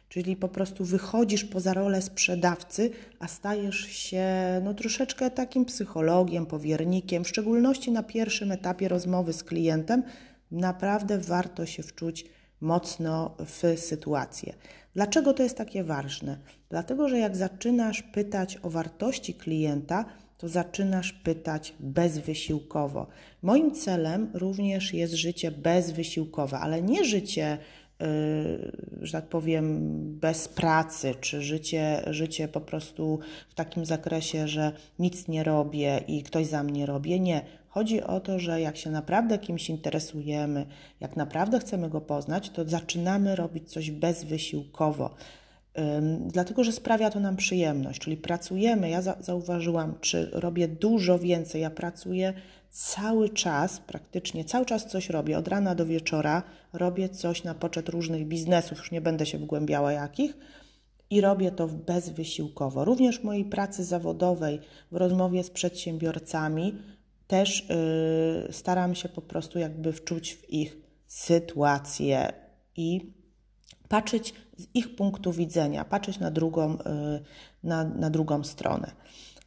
Czyli 0.09 0.35
po 0.35 0.47
prostu 0.47 0.85
wychodzisz 0.85 1.43
poza 1.43 1.73
rolę 1.73 2.01
sprzedawcy, 2.01 2.89
a 3.19 3.27
stajesz 3.27 3.79
się 3.79 4.25
no, 4.63 4.73
troszeczkę 4.73 5.31
takim 5.31 5.65
psychologiem, 5.65 6.45
powiernikiem, 6.45 7.23
w 7.23 7.29
szczególności 7.29 7.91
na 7.91 8.03
pierwszym 8.03 8.51
etapie 8.51 8.87
rozmowy 8.87 9.33
z 9.33 9.43
klientem. 9.43 10.03
Naprawdę 10.51 11.17
warto 11.17 11.65
się 11.65 11.83
wczuć 11.83 12.25
mocno 12.61 13.35
w 13.45 13.79
sytuację. 13.79 14.53
Dlaczego 14.97 15.33
to 15.33 15.43
jest 15.43 15.57
takie 15.57 15.83
ważne? 15.83 16.37
Dlatego, 16.69 17.09
że 17.09 17.17
jak 17.17 17.35
zaczynasz 17.35 18.01
pytać 18.01 18.57
o 18.63 18.69
wartości 18.69 19.33
klienta, 19.33 20.05
to 20.37 20.49
zaczynasz 20.49 21.13
pytać 21.13 21.73
bezwysiłkowo. 21.79 23.07
Moim 23.41 23.71
celem 23.71 24.29
również 24.33 24.93
jest 24.93 25.13
życie 25.13 25.51
bezwysiłkowe, 25.51 26.59
ale 26.59 26.81
nie 26.81 27.05
życie, 27.05 27.57
yy, 27.99 28.07
że 29.01 29.11
tak 29.11 29.29
powiem, 29.29 29.79
bez 30.19 30.47
pracy, 30.47 31.15
czy 31.21 31.41
życie, 31.41 32.01
życie 32.07 32.47
po 32.47 32.61
prostu 32.61 33.19
w 33.49 33.53
takim 33.53 33.85
zakresie, 33.85 34.47
że 34.47 34.71
nic 34.99 35.27
nie 35.27 35.43
robię 35.43 36.01
i 36.07 36.23
ktoś 36.23 36.47
za 36.47 36.63
mnie 36.63 36.85
robi. 36.85 37.21
Nie. 37.21 37.41
Chodzi 37.77 38.03
o 38.03 38.19
to, 38.19 38.39
że 38.39 38.61
jak 38.61 38.77
się 38.77 38.89
naprawdę 38.89 39.37
kimś 39.37 39.69
interesujemy, 39.69 40.65
jak 40.99 41.15
naprawdę 41.15 41.59
chcemy 41.59 41.89
go 41.89 42.01
poznać, 42.01 42.49
to 42.49 42.65
zaczynamy 42.65 43.35
robić 43.35 43.71
coś 43.71 43.91
bezwysiłkowo. 43.91 45.15
Dlatego, 46.27 46.63
że 46.63 46.71
sprawia 46.71 47.09
to 47.09 47.19
nam 47.19 47.35
przyjemność, 47.35 47.99
czyli 47.99 48.17
pracujemy. 48.17 48.89
Ja 48.89 49.01
zauważyłam, 49.01 49.95
czy 50.01 50.29
robię 50.33 50.67
dużo 50.67 51.19
więcej. 51.19 51.61
Ja 51.61 51.69
pracuję 51.69 52.33
cały 52.69 53.29
czas, 53.29 53.79
praktycznie 53.79 54.45
cały 54.45 54.65
czas 54.65 54.85
coś 54.85 55.09
robię, 55.09 55.37
od 55.37 55.47
rana 55.47 55.75
do 55.75 55.85
wieczora 55.85 56.43
robię 56.73 57.09
coś 57.09 57.43
na 57.43 57.53
poczet 57.53 57.89
różnych 57.89 58.27
biznesów, 58.27 58.77
już 58.77 58.91
nie 58.91 59.01
będę 59.01 59.25
się 59.25 59.37
wgłębiała 59.37 59.91
jakich, 59.91 60.37
i 61.09 61.21
robię 61.21 61.51
to 61.51 61.67
bezwysiłkowo. 61.67 62.85
Również 62.85 63.19
w 63.19 63.23
mojej 63.23 63.45
pracy 63.45 63.83
zawodowej, 63.83 64.59
w 64.91 64.95
rozmowie 64.95 65.43
z 65.43 65.49
przedsiębiorcami, 65.49 66.75
też 67.27 67.69
yy, 67.69 68.53
staram 68.53 68.95
się 68.95 69.09
po 69.09 69.21
prostu 69.21 69.59
jakby 69.59 69.93
wczuć 69.93 70.33
w 70.33 70.49
ich 70.49 70.77
sytuację 71.07 72.33
i 72.75 73.13
patrzeć 73.89 74.33
z 74.57 74.67
ich 74.73 74.95
punktu 74.95 75.31
widzenia, 75.31 75.85
patrzeć 75.85 76.19
na 76.19 76.31
drugą, 76.31 76.71
yy, 76.71 76.77
na, 77.63 77.83
na 77.83 78.09
drugą 78.09 78.43
stronę. 78.43 78.91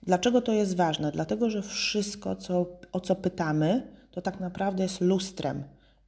Dlaczego 0.03 0.43
to 0.43 0.53
jest 0.53 0.77
ważne? 0.77 1.13
Dlatego, 1.13 1.51
że 1.51 1.63
wszystko, 1.63 2.37
co, 2.37 2.67
o 2.93 3.01
co 3.01 3.17
pytamy, 3.17 3.93
to 4.11 4.23
tak 4.23 4.41
naprawdę 4.41 4.83
jest 4.83 5.01
lustrem. 5.01 5.65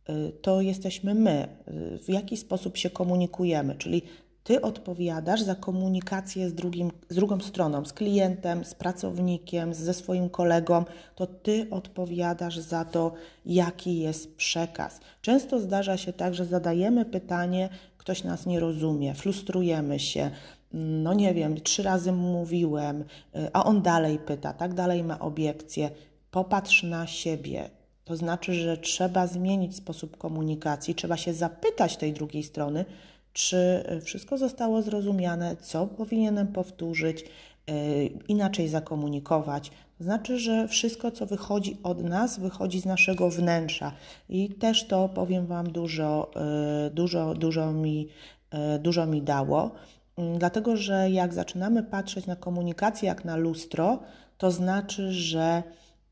Yy, 0.08 0.32
to 0.42 0.60
jesteśmy 0.60 1.14
my, 1.14 1.48
yy, 1.66 1.98
w 1.98 2.08
jaki 2.08 2.36
sposób 2.36 2.76
się 2.76 2.90
komunikujemy, 2.90 3.74
czyli 3.74 4.02
ty 4.44 4.62
odpowiadasz 4.62 5.42
za 5.42 5.54
komunikację 5.54 6.48
z, 6.48 6.54
drugim, 6.54 6.90
z 7.08 7.14
drugą 7.14 7.40
stroną, 7.40 7.84
z 7.84 7.92
klientem, 7.92 8.64
z 8.64 8.74
pracownikiem, 8.74 9.74
ze 9.74 9.94
swoim 9.94 10.30
kolegą. 10.30 10.84
To 11.14 11.26
ty 11.26 11.66
odpowiadasz 11.70 12.58
za 12.58 12.84
to, 12.84 13.12
jaki 13.46 13.98
jest 13.98 14.36
przekaz. 14.36 15.00
Często 15.20 15.60
zdarza 15.60 15.96
się 15.96 16.12
tak, 16.12 16.34
że 16.34 16.44
zadajemy 16.44 17.04
pytanie, 17.04 17.68
ktoś 17.98 18.24
nas 18.24 18.46
nie 18.46 18.60
rozumie, 18.60 19.14
frustrujemy 19.14 19.98
się. 19.98 20.30
No 20.72 21.14
nie 21.14 21.34
wiem, 21.34 21.60
trzy 21.60 21.82
razy 21.82 22.12
mówiłem, 22.12 23.04
a 23.52 23.64
on 23.64 23.82
dalej 23.82 24.18
pyta, 24.18 24.52
tak 24.52 24.74
dalej 24.74 25.04
ma 25.04 25.18
obiekcje. 25.18 25.90
Popatrz 26.30 26.82
na 26.82 27.06
siebie, 27.06 27.70
to 28.04 28.16
znaczy, 28.16 28.54
że 28.54 28.76
trzeba 28.76 29.26
zmienić 29.26 29.76
sposób 29.76 30.16
komunikacji, 30.16 30.94
trzeba 30.94 31.16
się 31.16 31.34
zapytać 31.34 31.96
tej 31.96 32.12
drugiej 32.12 32.42
strony, 32.42 32.84
czy 33.32 33.84
wszystko 34.04 34.38
zostało 34.38 34.82
zrozumiane, 34.82 35.56
co 35.56 35.86
powinienem 35.86 36.46
powtórzyć, 36.46 37.24
e, 37.66 38.04
inaczej 38.06 38.68
zakomunikować. 38.68 39.70
Znaczy, 40.00 40.38
że 40.38 40.68
wszystko, 40.68 41.10
co 41.10 41.26
wychodzi 41.26 41.76
od 41.82 42.02
nas, 42.02 42.38
wychodzi 42.38 42.80
z 42.80 42.84
naszego 42.84 43.30
wnętrza. 43.30 43.92
I 44.28 44.48
też 44.48 44.86
to, 44.86 45.08
powiem 45.08 45.46
Wam, 45.46 45.72
dużo, 45.72 46.30
e, 46.36 46.90
dużo, 46.90 47.34
dużo, 47.34 47.72
mi, 47.72 48.08
e, 48.50 48.78
dużo 48.78 49.06
mi 49.06 49.22
dało. 49.22 49.70
Mm, 50.16 50.38
dlatego, 50.38 50.76
że 50.76 51.10
jak 51.10 51.34
zaczynamy 51.34 51.82
patrzeć 51.82 52.26
na 52.26 52.36
komunikację 52.36 53.08
jak 53.08 53.24
na 53.24 53.36
lustro, 53.36 53.98
to 54.38 54.50
znaczy, 54.50 55.12
że 55.12 55.62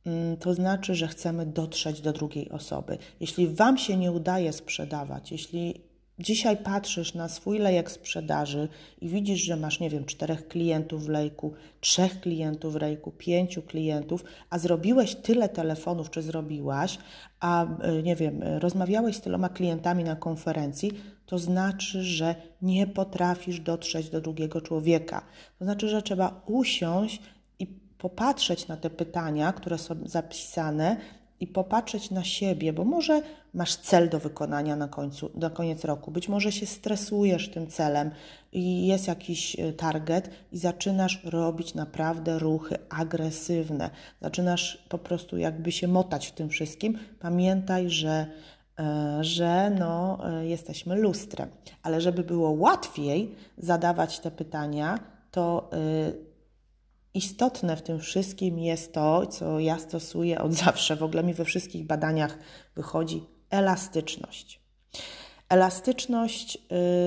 mm, 0.07 0.37
to 0.37 0.55
znaczy, 0.55 0.95
że 0.95 1.09
chcemy 1.09 1.47
dotrzeć 1.47 2.01
do 2.01 2.13
drugiej 2.13 2.51
osoby. 2.51 2.99
Jeśli 3.21 3.49
Wam 3.49 3.79
się 3.79 3.97
nie 3.97 4.13
udaje 4.13 4.53
sprzedawać, 4.53 5.33
jeśli 5.33 5.90
dzisiaj 6.21 6.57
patrzysz 6.57 7.15
na 7.15 7.29
swój 7.29 7.59
lejek 7.59 7.91
sprzedaży 7.91 8.69
i 9.01 9.09
widzisz, 9.09 9.41
że 9.41 9.57
masz, 9.57 9.81
nie 9.81 9.91
wiem, 9.91 10.05
czterech 10.05 10.49
klientów 10.49 11.05
w 11.05 11.09
lejku, 11.09 11.53
trzech 11.81 12.21
klientów 12.21 12.73
w 12.73 12.81
lejku, 12.81 13.11
pięciu 13.11 13.63
klientów, 13.63 14.25
a 14.51 14.59
zrobiłeś 14.59 15.15
tyle 15.15 15.49
telefonów, 15.49 16.11
czy 16.11 16.23
zrobiłaś, 16.23 16.99
a 17.41 17.65
y, 17.65 18.03
nie 18.03 18.17
wiem, 18.17 18.43
rozmawiałeś 18.43 19.17
z 19.17 19.21
tyloma 19.21 19.49
klientami 19.49 20.05
na 20.05 20.17
konferencji, 20.17 20.93
to 21.27 21.39
znaczy, 21.39 22.03
że 22.03 22.35
nie 22.63 22.87
potrafisz 22.87 23.61
dotrzeć 23.61 24.11
do 24.11 24.21
drugiego 24.21 24.61
człowieka. 24.61 25.23
To 25.59 25.65
znaczy, 25.65 25.89
że 25.89 26.03
trzeba 26.03 26.43
usiąść 26.47 27.21
i 27.59 27.67
popatrzeć 27.99 28.69
na 28.69 28.77
te 28.77 28.91
pytania, 28.91 29.53
które 29.53 29.79
są 29.79 29.97
zapisane, 30.05 30.97
i 31.41 31.47
popatrzeć 31.47 32.11
na 32.11 32.25
siebie, 32.25 32.73
bo 32.73 32.85
może 32.85 33.23
masz 33.55 33.77
cel 33.77 34.09
do 34.09 34.19
wykonania 34.19 34.77
na, 34.77 34.89
końcu, 34.89 35.31
na 35.35 35.51
koniec 35.51 35.85
roku, 35.85 36.11
być 36.11 36.29
może 36.29 36.53
się 36.53 36.67
stresujesz 36.67 37.49
tym 37.49 37.67
celem 37.67 38.11
i 38.53 38.87
jest 38.87 39.09
jakiś 39.09 39.59
e, 39.59 39.73
target 39.73 40.31
i 40.53 40.59
zaczynasz 40.59 41.25
robić 41.25 41.75
naprawdę 41.75 42.39
ruchy 42.39 42.79
agresywne, 42.89 43.91
zaczynasz 44.21 44.85
po 44.89 44.99
prostu 44.99 45.39
jakby 45.39 45.73
się 45.73 45.89
motać 45.89 46.27
w 46.27 46.33
tym 46.33 46.49
wszystkim. 46.49 46.99
Pamiętaj, 47.21 47.91
że 47.91 48.27
e, 48.79 49.19
że 49.25 49.71
no, 49.71 50.19
e, 50.31 50.47
jesteśmy 50.47 50.97
lustrem. 50.97 51.49
Ale 51.83 52.01
żeby 52.01 52.23
było 52.23 52.51
łatwiej 52.51 53.35
zadawać 53.59 54.21
te 54.21 54.31
pytania, 54.31 54.99
to 55.31 55.71
Istotne 57.15 57.77
w 57.77 57.83
tym 57.83 58.01
wszystkim 58.01 58.59
jest 58.59 58.93
to, 58.93 59.27
co 59.27 59.61
ja 59.61 59.79
stosuję 59.79 60.41
od 60.41 60.53
zawsze, 60.65 60.97
w 60.97 61.03
ogóle 61.03 61.23
mi 61.23 61.35
we 61.35 61.45
wszystkich 61.45 61.87
badaniach 61.87 62.39
wychodzi 62.75 63.23
elastyczność. 63.51 64.61
Elastyczność 65.49 66.59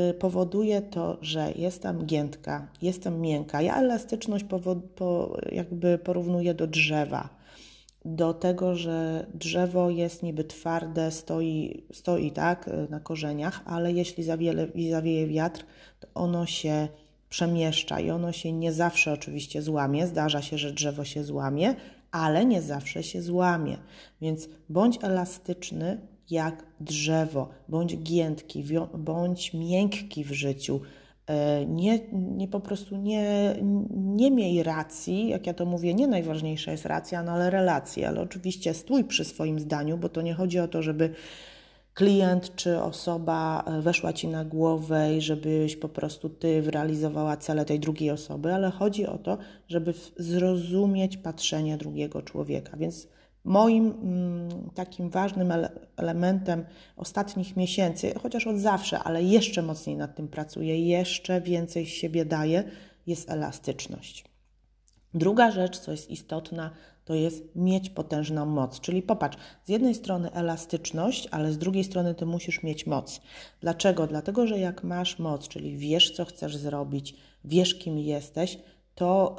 y, 0.09 0.13
powoduje 0.13 0.81
to, 0.81 1.17
że 1.21 1.51
jestem 1.55 2.05
giętka, 2.05 2.67
jestem 2.81 3.21
miękka. 3.21 3.61
Ja 3.61 3.75
elastyczność 3.75 4.45
po, 4.95 5.37
jakby 5.51 5.97
porównuję 5.97 6.53
do 6.53 6.67
drzewa. 6.67 7.29
Do 8.05 8.33
tego, 8.33 8.75
że 8.75 9.27
drzewo 9.33 9.89
jest 9.89 10.23
niby 10.23 10.43
twarde, 10.43 11.11
stoi, 11.11 11.83
stoi 11.93 12.31
tak 12.31 12.69
na 12.89 12.99
korzeniach, 12.99 13.61
ale 13.65 13.91
jeśli 13.91 14.23
zawieje, 14.23 14.67
zawieje 14.91 15.27
wiatr, 15.27 15.65
to 15.99 16.07
ono 16.13 16.45
się 16.45 16.87
przemieszcza 17.33 17.99
i 17.99 18.11
ono 18.11 18.31
się 18.31 18.51
nie 18.51 18.73
zawsze 18.73 19.13
oczywiście 19.13 19.61
złamie. 19.61 20.07
Zdarza 20.07 20.41
się, 20.41 20.57
że 20.57 20.71
drzewo 20.71 21.05
się 21.05 21.23
złamie, 21.23 21.75
ale 22.11 22.45
nie 22.45 22.61
zawsze 22.61 23.03
się 23.03 23.21
złamie. 23.21 23.77
Więc 24.21 24.49
bądź 24.69 24.97
elastyczny 25.01 26.01
jak 26.29 26.65
drzewo, 26.79 27.49
bądź 27.69 27.97
giętki, 27.97 28.63
bądź 28.97 29.53
miękki 29.53 30.23
w 30.23 30.31
życiu. 30.31 30.81
E, 31.27 31.65
nie, 31.65 31.99
nie 32.13 32.47
po 32.47 32.59
prostu 32.59 32.97
nie, 32.97 33.55
nie 33.91 34.31
miej 34.31 34.63
racji, 34.63 35.29
jak 35.29 35.47
ja 35.47 35.53
to 35.53 35.65
mówię, 35.65 35.93
nie 35.93 36.07
najważniejsza 36.07 36.71
jest 36.71 36.85
racja, 36.85 37.23
no 37.23 37.31
ale 37.31 37.49
relacje, 37.49 38.07
ale 38.07 38.21
oczywiście 38.21 38.73
stój 38.73 39.03
przy 39.03 39.25
swoim 39.25 39.59
zdaniu, 39.59 39.97
bo 39.97 40.09
to 40.09 40.21
nie 40.21 40.33
chodzi 40.33 40.59
o 40.59 40.67
to, 40.67 40.81
żeby 40.81 41.13
klient 41.93 42.55
czy 42.55 42.81
osoba 42.81 43.63
e, 43.67 43.81
weszła 43.81 44.13
ci 44.13 44.27
na 44.27 44.45
głowę 44.45 45.15
i 45.17 45.21
żebyś 45.21 45.75
po 45.75 45.89
prostu 45.89 46.29
ty 46.29 46.61
realizowała 46.61 47.37
cele 47.37 47.65
tej 47.65 47.79
drugiej 47.79 48.11
osoby, 48.11 48.53
ale 48.53 48.71
chodzi 48.71 49.07
o 49.07 49.17
to, 49.17 49.37
żeby 49.67 49.93
zrozumieć 50.17 51.17
patrzenie 51.17 51.77
drugiego 51.77 52.21
człowieka. 52.21 52.77
Więc 52.77 53.07
moim 53.43 53.85
mm, 53.85 54.69
takim 54.75 55.09
ważnym 55.09 55.53
elementem 55.97 56.65
ostatnich 56.97 57.57
miesięcy, 57.57 58.13
chociaż 58.21 58.47
od 58.47 58.57
zawsze, 58.57 58.99
ale 58.99 59.23
jeszcze 59.23 59.61
mocniej 59.61 59.95
nad 59.97 60.15
tym 60.15 60.27
pracuję, 60.27 60.87
jeszcze 60.87 61.41
więcej 61.41 61.85
siebie 61.85 62.25
daję, 62.25 62.63
jest 63.07 63.29
elastyczność. 63.29 64.25
Druga 65.13 65.51
rzecz, 65.51 65.79
co 65.79 65.91
jest 65.91 66.09
istotna, 66.09 66.71
to 67.05 67.13
jest 67.13 67.55
mieć 67.55 67.89
potężną 67.89 68.45
moc. 68.45 68.79
Czyli 68.79 69.01
popatrz, 69.01 69.37
z 69.63 69.69
jednej 69.69 69.95
strony 69.95 70.31
elastyczność, 70.31 71.27
ale 71.31 71.51
z 71.51 71.57
drugiej 71.57 71.83
strony 71.83 72.15
ty 72.15 72.25
musisz 72.25 72.63
mieć 72.63 72.87
moc. 72.87 73.21
Dlaczego? 73.61 74.07
Dlatego, 74.07 74.47
że 74.47 74.59
jak 74.59 74.83
masz 74.83 75.19
moc, 75.19 75.47
czyli 75.47 75.77
wiesz, 75.77 76.11
co 76.11 76.25
chcesz 76.25 76.57
zrobić, 76.57 77.15
wiesz, 77.45 77.75
kim 77.75 77.99
jesteś, 77.99 78.57
to, 78.95 79.35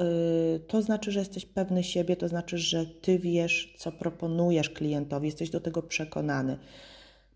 yy, 0.52 0.60
to 0.60 0.82
znaczy, 0.82 1.12
że 1.12 1.18
jesteś 1.18 1.46
pewny 1.46 1.84
siebie, 1.84 2.16
to 2.16 2.28
znaczy, 2.28 2.58
że 2.58 2.86
ty 2.86 3.18
wiesz, 3.18 3.74
co 3.78 3.92
proponujesz 3.92 4.70
klientowi, 4.70 5.26
jesteś 5.26 5.50
do 5.50 5.60
tego 5.60 5.82
przekonany. 5.82 6.58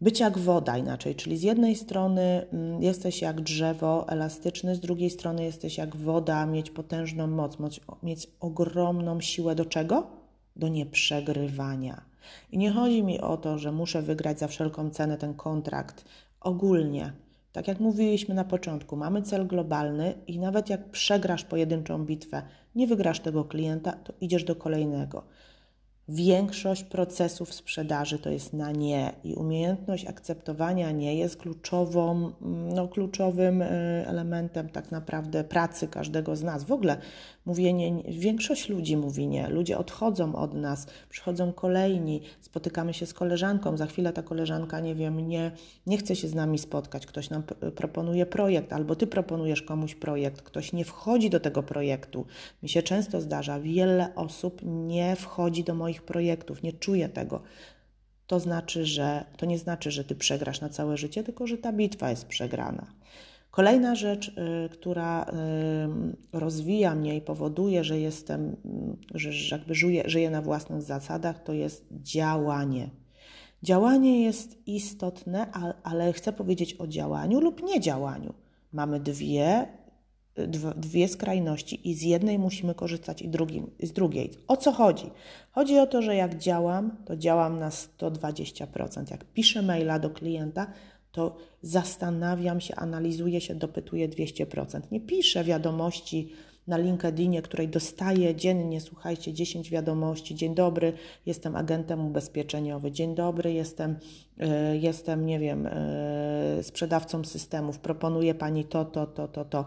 Być 0.00 0.20
jak 0.20 0.38
woda 0.38 0.78
inaczej, 0.78 1.14
czyli 1.14 1.36
z 1.36 1.42
jednej 1.42 1.76
strony 1.76 2.46
mm, 2.52 2.82
jesteś 2.82 3.22
jak 3.22 3.40
drzewo 3.40 4.08
elastyczny, 4.08 4.74
z 4.74 4.80
drugiej 4.80 5.10
strony 5.10 5.44
jesteś 5.44 5.78
jak 5.78 5.96
woda, 5.96 6.46
mieć 6.46 6.70
potężną 6.70 7.26
moc, 7.26 7.56
mieć 8.02 8.30
ogromną 8.40 9.20
siłę 9.20 9.54
do 9.54 9.64
czego? 9.64 10.17
Do 10.58 10.68
nieprzegrywania. 10.68 12.02
I 12.52 12.58
nie 12.58 12.70
chodzi 12.70 13.02
mi 13.02 13.20
o 13.20 13.36
to, 13.36 13.58
że 13.58 13.72
muszę 13.72 14.02
wygrać 14.02 14.38
za 14.38 14.48
wszelką 14.48 14.90
cenę 14.90 15.18
ten 15.18 15.34
kontrakt. 15.34 16.04
Ogólnie, 16.40 17.12
tak 17.52 17.68
jak 17.68 17.80
mówiliśmy 17.80 18.34
na 18.34 18.44
początku, 18.44 18.96
mamy 18.96 19.22
cel 19.22 19.46
globalny 19.46 20.14
i 20.26 20.38
nawet 20.38 20.70
jak 20.70 20.90
przegrasz 20.90 21.44
pojedynczą 21.44 22.04
bitwę, 22.04 22.42
nie 22.74 22.86
wygrasz 22.86 23.20
tego 23.20 23.44
klienta, 23.44 23.92
to 23.92 24.12
idziesz 24.20 24.44
do 24.44 24.56
kolejnego. 24.56 25.24
Większość 26.08 26.84
procesów 26.84 27.54
sprzedaży 27.54 28.18
to 28.18 28.30
jest 28.30 28.52
na 28.52 28.72
nie 28.72 29.12
i 29.24 29.34
umiejętność 29.34 30.06
akceptowania 30.06 30.90
nie 30.90 31.14
jest 31.14 31.36
kluczową, 31.36 32.32
no, 32.74 32.88
kluczowym 32.88 33.62
e, 33.62 33.68
elementem 34.06 34.68
tak 34.68 34.90
naprawdę 34.90 35.44
pracy 35.44 35.88
każdego 35.88 36.36
z 36.36 36.42
nas. 36.42 36.64
W 36.64 36.72
ogóle 36.72 36.96
mówienie, 37.48 38.02
większość 38.08 38.68
ludzi 38.68 38.96
mówi 38.96 39.26
nie, 39.26 39.48
ludzie 39.48 39.78
odchodzą 39.78 40.34
od 40.34 40.54
nas, 40.54 40.86
przychodzą 41.08 41.52
kolejni, 41.52 42.20
spotykamy 42.40 42.94
się 42.94 43.06
z 43.06 43.14
koleżanką, 43.14 43.76
za 43.76 43.86
chwilę 43.86 44.12
ta 44.12 44.22
koleżanka, 44.22 44.80
nie 44.80 44.94
wiem, 44.94 45.28
nie, 45.28 45.52
nie 45.86 45.98
chce 45.98 46.16
się 46.16 46.28
z 46.28 46.34
nami 46.34 46.58
spotkać, 46.58 47.06
ktoś 47.06 47.30
nam 47.30 47.42
proponuje 47.74 48.26
projekt, 48.26 48.72
albo 48.72 48.96
ty 48.96 49.06
proponujesz 49.06 49.62
komuś 49.62 49.94
projekt, 49.94 50.42
ktoś 50.42 50.72
nie 50.72 50.84
wchodzi 50.84 51.30
do 51.30 51.40
tego 51.40 51.62
projektu. 51.62 52.26
Mi 52.62 52.68
się 52.68 52.82
często 52.82 53.20
zdarza, 53.20 53.60
wiele 53.60 54.14
osób 54.14 54.60
nie 54.64 55.16
wchodzi 55.16 55.64
do 55.64 55.74
moich 55.74 56.02
projektów, 56.02 56.62
nie 56.62 56.72
czuje 56.72 57.08
tego. 57.08 57.42
To 58.26 58.40
znaczy, 58.40 58.86
że 58.86 59.24
to 59.36 59.46
nie 59.46 59.58
znaczy, 59.58 59.90
że 59.90 60.04
ty 60.04 60.14
przegrasz 60.14 60.60
na 60.60 60.68
całe 60.68 60.96
życie, 60.96 61.24
tylko 61.24 61.46
że 61.46 61.58
ta 61.58 61.72
bitwa 61.72 62.10
jest 62.10 62.26
przegrana. 62.26 62.86
Kolejna 63.58 63.94
rzecz, 63.94 64.28
y, 64.28 64.68
która 64.68 65.22
y, 65.22 66.38
rozwija 66.38 66.94
mnie 66.94 67.16
i 67.16 67.20
powoduje, 67.20 67.84
że 67.84 67.98
jestem, 67.98 68.56
y, 69.14 69.18
że 69.18 69.56
jakby 69.56 69.74
żyję, 69.74 70.02
żyję 70.06 70.30
na 70.30 70.42
własnych 70.42 70.82
zasadach, 70.82 71.42
to 71.42 71.52
jest 71.52 71.86
działanie. 71.90 72.90
Działanie 73.62 74.22
jest 74.22 74.58
istotne, 74.66 75.52
ale 75.82 76.12
chcę 76.12 76.32
powiedzieć 76.32 76.74
o 76.74 76.86
działaniu 76.86 77.40
lub 77.40 77.62
niedziałaniu. 77.62 78.34
Mamy 78.72 79.00
dwie, 79.00 79.66
dwie 80.76 81.08
skrajności 81.08 81.90
i 81.90 81.94
z 81.94 82.02
jednej 82.02 82.38
musimy 82.38 82.74
korzystać 82.74 83.22
i 83.22 83.28
drugim, 83.28 83.70
z 83.82 83.92
drugiej. 83.92 84.30
O 84.48 84.56
co 84.56 84.72
chodzi? 84.72 85.10
Chodzi 85.50 85.78
o 85.78 85.86
to, 85.86 86.02
że 86.02 86.16
jak 86.16 86.38
działam, 86.38 86.96
to 87.04 87.16
działam 87.16 87.58
na 87.58 87.70
120%. 87.70 89.10
Jak 89.10 89.24
piszę 89.24 89.62
maila 89.62 89.98
do 89.98 90.10
klienta, 90.10 90.66
to 91.18 91.36
zastanawiam 91.62 92.60
się, 92.60 92.74
analizuję 92.74 93.40
się, 93.40 93.54
dopytuję 93.54 94.08
200%. 94.08 94.80
Nie 94.92 95.00
piszę 95.00 95.44
wiadomości 95.44 96.32
na 96.66 96.76
LinkedInie, 96.76 97.42
której 97.42 97.68
dostaję 97.68 98.34
dziennie, 98.34 98.80
słuchajcie, 98.80 99.32
10 99.32 99.70
wiadomości. 99.70 100.34
Dzień 100.34 100.54
dobry, 100.54 100.92
jestem 101.26 101.56
agentem 101.56 102.06
ubezpieczeniowym. 102.06 102.94
Dzień 102.94 103.14
dobry, 103.14 103.52
jestem, 103.52 103.96
y, 104.72 104.78
jestem 104.78 105.26
nie 105.26 105.38
wiem, 105.38 105.66
y, 105.66 106.62
sprzedawcą 106.62 107.24
systemów. 107.24 107.78
Proponuję 107.78 108.34
pani 108.34 108.64
to, 108.64 108.84
to, 108.84 109.06
to, 109.06 109.28
to, 109.28 109.44
to. 109.44 109.64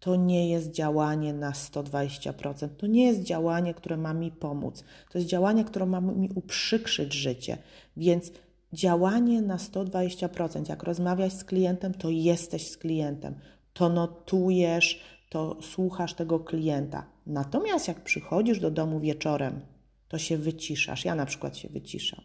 To 0.00 0.16
nie 0.16 0.50
jest 0.50 0.70
działanie 0.70 1.32
na 1.32 1.50
120%. 1.50 2.68
To 2.68 2.86
nie 2.86 3.06
jest 3.06 3.22
działanie, 3.22 3.74
które 3.74 3.96
ma 3.96 4.14
mi 4.14 4.30
pomóc. 4.30 4.84
To 5.10 5.18
jest 5.18 5.30
działanie, 5.30 5.64
które 5.64 5.86
ma 5.86 6.00
mi 6.00 6.30
uprzykrzyć 6.34 7.12
życie. 7.12 7.58
Więc 7.96 8.32
działanie 8.72 9.42
na 9.42 9.56
120%. 9.56 10.68
Jak 10.68 10.82
rozmawiasz 10.82 11.32
z 11.32 11.44
klientem, 11.44 11.94
to 11.94 12.10
jesteś 12.10 12.70
z 12.70 12.76
klientem, 12.76 13.34
to 13.72 13.88
notujesz, 13.88 15.00
to 15.28 15.56
słuchasz 15.62 16.14
tego 16.14 16.40
klienta. 16.40 17.06
Natomiast 17.26 17.88
jak 17.88 18.04
przychodzisz 18.04 18.60
do 18.60 18.70
domu 18.70 19.00
wieczorem, 19.00 19.60
to 20.08 20.18
się 20.18 20.36
wyciszasz. 20.36 21.04
Ja 21.04 21.14
na 21.14 21.26
przykład 21.26 21.56
się 21.56 21.68
wyciszam. 21.68 22.20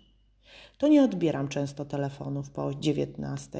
To 0.77 0.88
nie 0.88 1.03
odbieram 1.03 1.47
często 1.47 1.86
telefonów 1.86 2.49
po 2.49 2.73
19. 2.73 3.60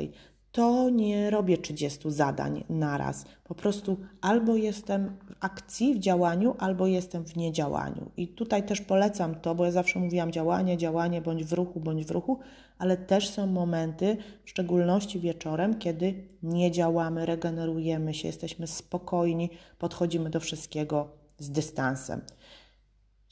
to 0.56 0.90
nie 0.90 1.30
robię 1.30 1.58
30 1.58 2.12
zadań 2.12 2.64
naraz. 2.70 3.26
Po 3.44 3.56
prostu 3.56 3.98
albo 4.22 4.56
jestem 4.56 5.18
w 5.30 5.36
akcji, 5.40 5.96
w 5.96 6.00
działaniu, 6.00 6.56
albo 6.60 6.88
jestem 6.88 7.26
w 7.26 7.36
niedziałaniu. 7.36 8.12
I 8.18 8.28
tutaj 8.28 8.64
też 8.66 8.82
polecam 8.82 9.36
to, 9.36 9.56
bo 9.56 9.66
ja 9.66 9.72
zawsze 9.72 10.00
mówiłam 10.00 10.32
działanie, 10.32 10.78
działanie, 10.78 11.22
bądź 11.22 11.44
w 11.44 11.54
ruchu, 11.54 11.80
bądź 11.80 12.06
w 12.06 12.12
ruchu, 12.12 12.40
ale 12.78 12.98
też 12.98 13.30
są 13.30 13.48
momenty, 13.48 14.18
w 14.44 14.50
szczególności 14.50 15.20
wieczorem, 15.20 15.80
kiedy 15.80 16.24
nie 16.44 16.72
działamy, 16.72 17.26
regenerujemy 17.26 18.14
się, 18.14 18.28
jesteśmy 18.28 18.68
spokojni, 18.68 19.50
podchodzimy 19.80 20.30
do 20.30 20.40
wszystkiego 20.40 21.08
z 21.40 21.50
dystansem. 21.50 22.22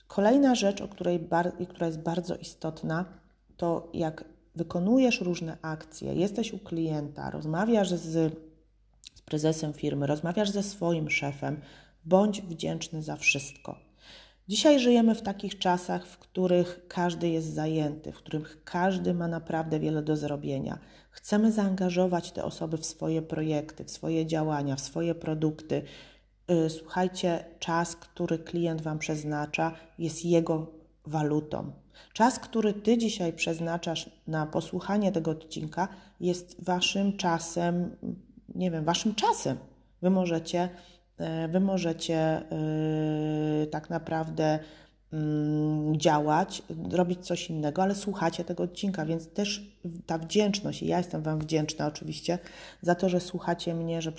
Kolejna 0.08 0.56
rzecz, 0.56 0.82
o 0.82 0.88
której 0.88 1.20
bar- 1.20 1.68
która 1.70 1.88
jest 1.88 2.00
bardzo 2.00 2.36
istotna, 2.36 3.06
to 3.58 3.90
jak 3.94 4.33
wykonujesz 4.56 5.22
różne 5.22 5.58
akcje, 5.62 6.14
jesteś 6.14 6.54
u 6.54 6.60
klienta, 6.60 7.30
rozmawiasz 7.30 7.90
z, 7.90 8.34
z 9.16 9.22
prezesem 9.22 9.74
firmy, 9.74 10.08
rozmawiasz 10.08 10.50
ze 10.50 10.64
swoim 10.64 11.10
szefem, 11.10 11.62
bądź 12.06 12.42
wdzięczny 12.42 13.04
za 13.04 13.16
wszystko. 13.16 13.76
Dzisiaj 14.48 14.80
żyjemy 14.80 15.16
w 15.16 15.22
takich 15.22 15.60
czasach, 15.60 16.08
w 16.08 16.18
których 16.18 16.86
każdy 16.88 17.30
jest 17.30 17.54
zajęty, 17.54 18.12
w 18.12 18.18
których 18.18 18.64
każdy 18.64 19.14
ma 19.14 19.28
naprawdę 19.28 19.80
wiele 19.80 20.02
do 20.02 20.18
zrobienia. 20.18 20.80
Chcemy 21.12 21.52
zaangażować 21.52 22.32
te 22.32 22.44
osoby 22.44 22.78
w 22.78 22.86
swoje 22.86 23.22
projekty, 23.22 23.84
w 23.84 23.92
swoje 23.92 24.26
działania, 24.26 24.76
w 24.76 24.82
swoje 24.82 25.16
produkty. 25.16 25.82
Y, 26.52 26.70
słuchajcie, 26.70 27.46
czas, 27.60 27.96
który 27.96 28.40
klient 28.40 28.82
Wam 28.82 29.00
przeznacza, 29.00 29.74
jest 30.00 30.26
jego 30.26 30.83
walutą. 31.06 31.72
Czas, 32.14 32.40
który 32.40 32.74
Ty 32.74 32.98
dzisiaj 32.98 33.34
przeznaczasz 33.34 34.10
na 34.28 34.46
posłuchanie 34.46 35.12
tego 35.12 35.32
odcinka, 35.32 35.88
jest 36.20 36.64
Waszym 36.64 37.18
czasem, 37.18 37.96
nie 38.56 38.72
wiem, 38.72 38.86
Waszym 38.86 39.16
czasem. 39.16 39.58
Wy 40.02 40.10
możecie, 40.10 40.70
e, 41.18 41.48
wy 41.48 41.60
możecie 41.60 42.44
yy, 43.62 43.68
tak 43.68 43.90
naprawdę 43.90 44.60
działać, 45.98 46.62
robić 46.92 47.26
coś 47.26 47.50
innego, 47.50 47.84
ale 47.84 47.96
słuchacie 47.96 48.44
tego 48.44 48.64
odcinka, 48.64 49.06
więc 49.06 49.28
też 49.28 49.74
ta 50.06 50.18
wdzięczność, 50.18 50.84
i 50.84 50.88
ja 50.88 50.98
jestem 50.98 51.22
Wam 51.22 51.40
wdzięczna 51.40 51.88
oczywiście 51.88 52.40
za 52.82 52.96
to, 52.96 53.10
że 53.10 53.20
słuchacie 53.20 53.74
mnie, 53.74 54.02
że, 54.02 54.12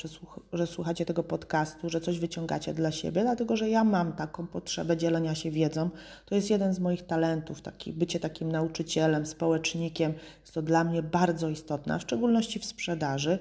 że 0.52 0.66
słuchacie 0.66 1.06
tego 1.06 1.22
podcastu, 1.22 1.90
że 1.90 2.00
coś 2.00 2.18
wyciągacie 2.18 2.74
dla 2.74 2.92
siebie, 2.92 3.22
dlatego 3.22 3.56
że 3.56 3.68
ja 3.68 3.84
mam 3.84 4.12
taką 4.12 4.46
potrzebę 4.46 4.96
dzielenia 4.96 5.34
się 5.34 5.50
wiedzą. 5.50 5.90
To 6.26 6.34
jest 6.34 6.50
jeden 6.50 6.74
z 6.74 6.78
moich 6.78 7.06
talentów, 7.06 7.62
taki, 7.62 7.92
bycie 7.92 8.20
takim 8.20 8.52
nauczycielem, 8.52 9.26
społecznikiem. 9.26 10.14
Jest 10.40 10.54
to 10.54 10.62
dla 10.62 10.84
mnie 10.84 11.02
bardzo 11.02 11.48
istotne, 11.48 11.98
w 11.98 12.02
szczególności 12.02 12.58
w 12.58 12.64
sprzedaży 12.64 13.38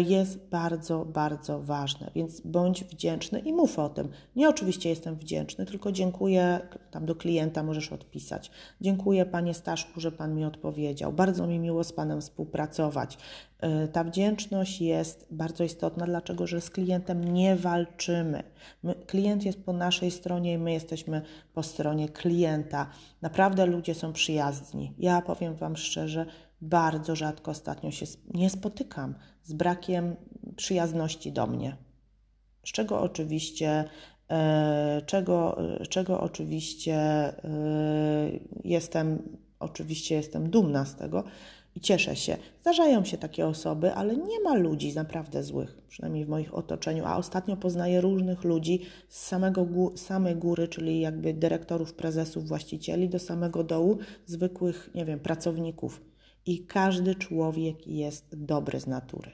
jest 0.00 0.38
bardzo, 0.38 1.04
bardzo 1.04 1.60
ważne, 1.62 2.10
więc 2.14 2.40
bądź 2.40 2.84
wdzięczny 2.84 3.38
i 3.38 3.52
mów 3.52 3.78
o 3.78 3.88
tym. 3.88 4.08
Nie 4.36 4.48
oczywiście 4.48 4.90
jestem 4.90 5.16
wdzięczny, 5.16 5.66
tylko 5.66 5.92
dziękuję, 5.92 6.60
tam 6.90 7.06
do 7.06 7.14
klienta 7.14 7.62
możesz 7.62 7.92
odpisać. 7.92 8.50
Dziękuję 8.80 9.26
Panie 9.26 9.54
Staszku, 9.54 10.00
że 10.00 10.12
Pan 10.12 10.34
mi 10.34 10.44
odpowiedział. 10.44 11.12
Bardzo 11.12 11.46
mi 11.46 11.58
miło 11.58 11.84
z 11.84 11.92
Panem 11.92 12.20
współpracować. 12.20 13.18
E, 13.60 13.88
ta 13.88 14.04
wdzięczność 14.04 14.80
jest 14.80 15.26
bardzo 15.30 15.64
istotna, 15.64 16.06
dlaczego 16.06 16.46
że 16.46 16.60
z 16.60 16.70
klientem 16.70 17.24
nie 17.24 17.56
walczymy. 17.56 18.42
My, 18.82 18.94
klient 18.94 19.44
jest 19.44 19.64
po 19.64 19.72
naszej 19.72 20.10
stronie 20.10 20.52
i 20.52 20.58
my 20.58 20.72
jesteśmy 20.72 21.22
po 21.54 21.62
stronie 21.62 22.08
klienta. 22.08 22.90
Naprawdę 23.22 23.66
ludzie 23.66 23.94
są 23.94 24.12
przyjazni. 24.12 24.92
Ja 24.98 25.22
powiem 25.22 25.54
Wam 25.54 25.76
szczerze, 25.76 26.26
bardzo 26.62 27.16
rzadko 27.16 27.50
ostatnio 27.50 27.90
się 27.90 28.06
nie 28.34 28.50
spotykam 28.50 29.14
z 29.42 29.52
brakiem 29.52 30.16
przyjazności 30.56 31.32
do 31.32 31.46
mnie. 31.46 31.76
Z 32.66 32.72
czego 32.72 33.00
oczywiście, 33.00 33.84
e, 34.30 35.02
czego, 35.06 35.58
czego 35.88 36.20
oczywiście 36.20 36.94
e, 36.94 37.34
jestem, 38.64 39.38
oczywiście 39.60 40.14
jestem 40.14 40.50
dumna 40.50 40.84
z 40.84 40.96
tego 40.96 41.24
i 41.74 41.80
cieszę 41.80 42.16
się. 42.16 42.36
Zdarzają 42.60 43.04
się 43.04 43.18
takie 43.18 43.46
osoby, 43.46 43.94
ale 43.94 44.16
nie 44.16 44.40
ma 44.40 44.54
ludzi 44.54 44.94
naprawdę 44.94 45.44
złych, 45.44 45.82
przynajmniej 45.88 46.24
w 46.24 46.28
moich 46.28 46.54
otoczeniu, 46.54 47.04
a 47.06 47.16
ostatnio 47.16 47.56
poznaję 47.56 48.00
różnych 48.00 48.44
ludzi 48.44 48.80
z 49.08 49.26
samego 49.26 49.66
samej 49.96 50.36
góry, 50.36 50.68
czyli 50.68 51.00
jakby 51.00 51.34
dyrektorów, 51.34 51.94
prezesów, 51.94 52.48
właścicieli, 52.48 53.08
do 53.08 53.18
samego 53.18 53.64
dołu, 53.64 53.98
zwykłych, 54.26 54.90
nie 54.94 55.04
wiem, 55.04 55.20
pracowników 55.20 56.11
i 56.46 56.66
każdy 56.66 57.14
człowiek 57.14 57.86
jest 57.86 58.44
dobry 58.44 58.80
z 58.80 58.86
natury. 58.86 59.30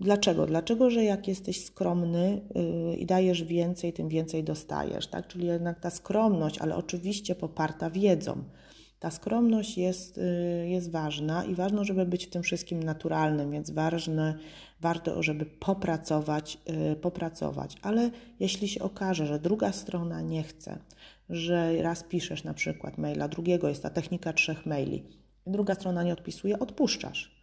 Dlaczego? 0.00 0.46
Dlaczego, 0.46 0.90
że 0.90 1.04
jak 1.04 1.28
jesteś 1.28 1.64
skromny 1.64 2.40
yy, 2.54 2.96
i 2.96 3.06
dajesz 3.06 3.42
więcej, 3.42 3.92
tym 3.92 4.08
więcej 4.08 4.44
dostajesz, 4.44 5.06
tak? 5.06 5.26
Czyli 5.28 5.46
jednak 5.46 5.80
ta 5.80 5.90
skromność, 5.90 6.58
ale 6.58 6.76
oczywiście 6.76 7.34
poparta 7.34 7.90
wiedzą. 7.90 8.44
Ta 8.98 9.10
skromność 9.10 9.78
jest, 9.78 10.16
yy, 10.16 10.68
jest 10.68 10.90
ważna 10.90 11.44
i 11.44 11.54
ważne, 11.54 11.84
żeby 11.84 12.06
być 12.06 12.26
w 12.26 12.30
tym 12.30 12.42
wszystkim 12.42 12.82
naturalnym, 12.82 13.50
więc 13.50 13.70
ważne, 13.70 14.38
warto, 14.80 15.22
żeby 15.22 15.46
popracować, 15.46 16.58
yy, 16.66 16.96
popracować. 16.96 17.76
Ale 17.82 18.10
jeśli 18.40 18.68
się 18.68 18.82
okaże, 18.82 19.26
że 19.26 19.38
druga 19.38 19.72
strona 19.72 20.20
nie 20.20 20.42
chce, 20.42 20.78
że 21.30 21.82
raz 21.82 22.02
piszesz 22.02 22.44
na 22.44 22.54
przykład 22.54 22.98
maila, 22.98 23.28
drugiego 23.28 23.68
jest 23.68 23.82
ta 23.82 23.90
technika 23.90 24.32
trzech 24.32 24.66
maili, 24.66 25.02
druga 25.46 25.74
strona 25.74 26.02
nie 26.02 26.12
odpisuje, 26.12 26.58
odpuszczasz. 26.58 27.34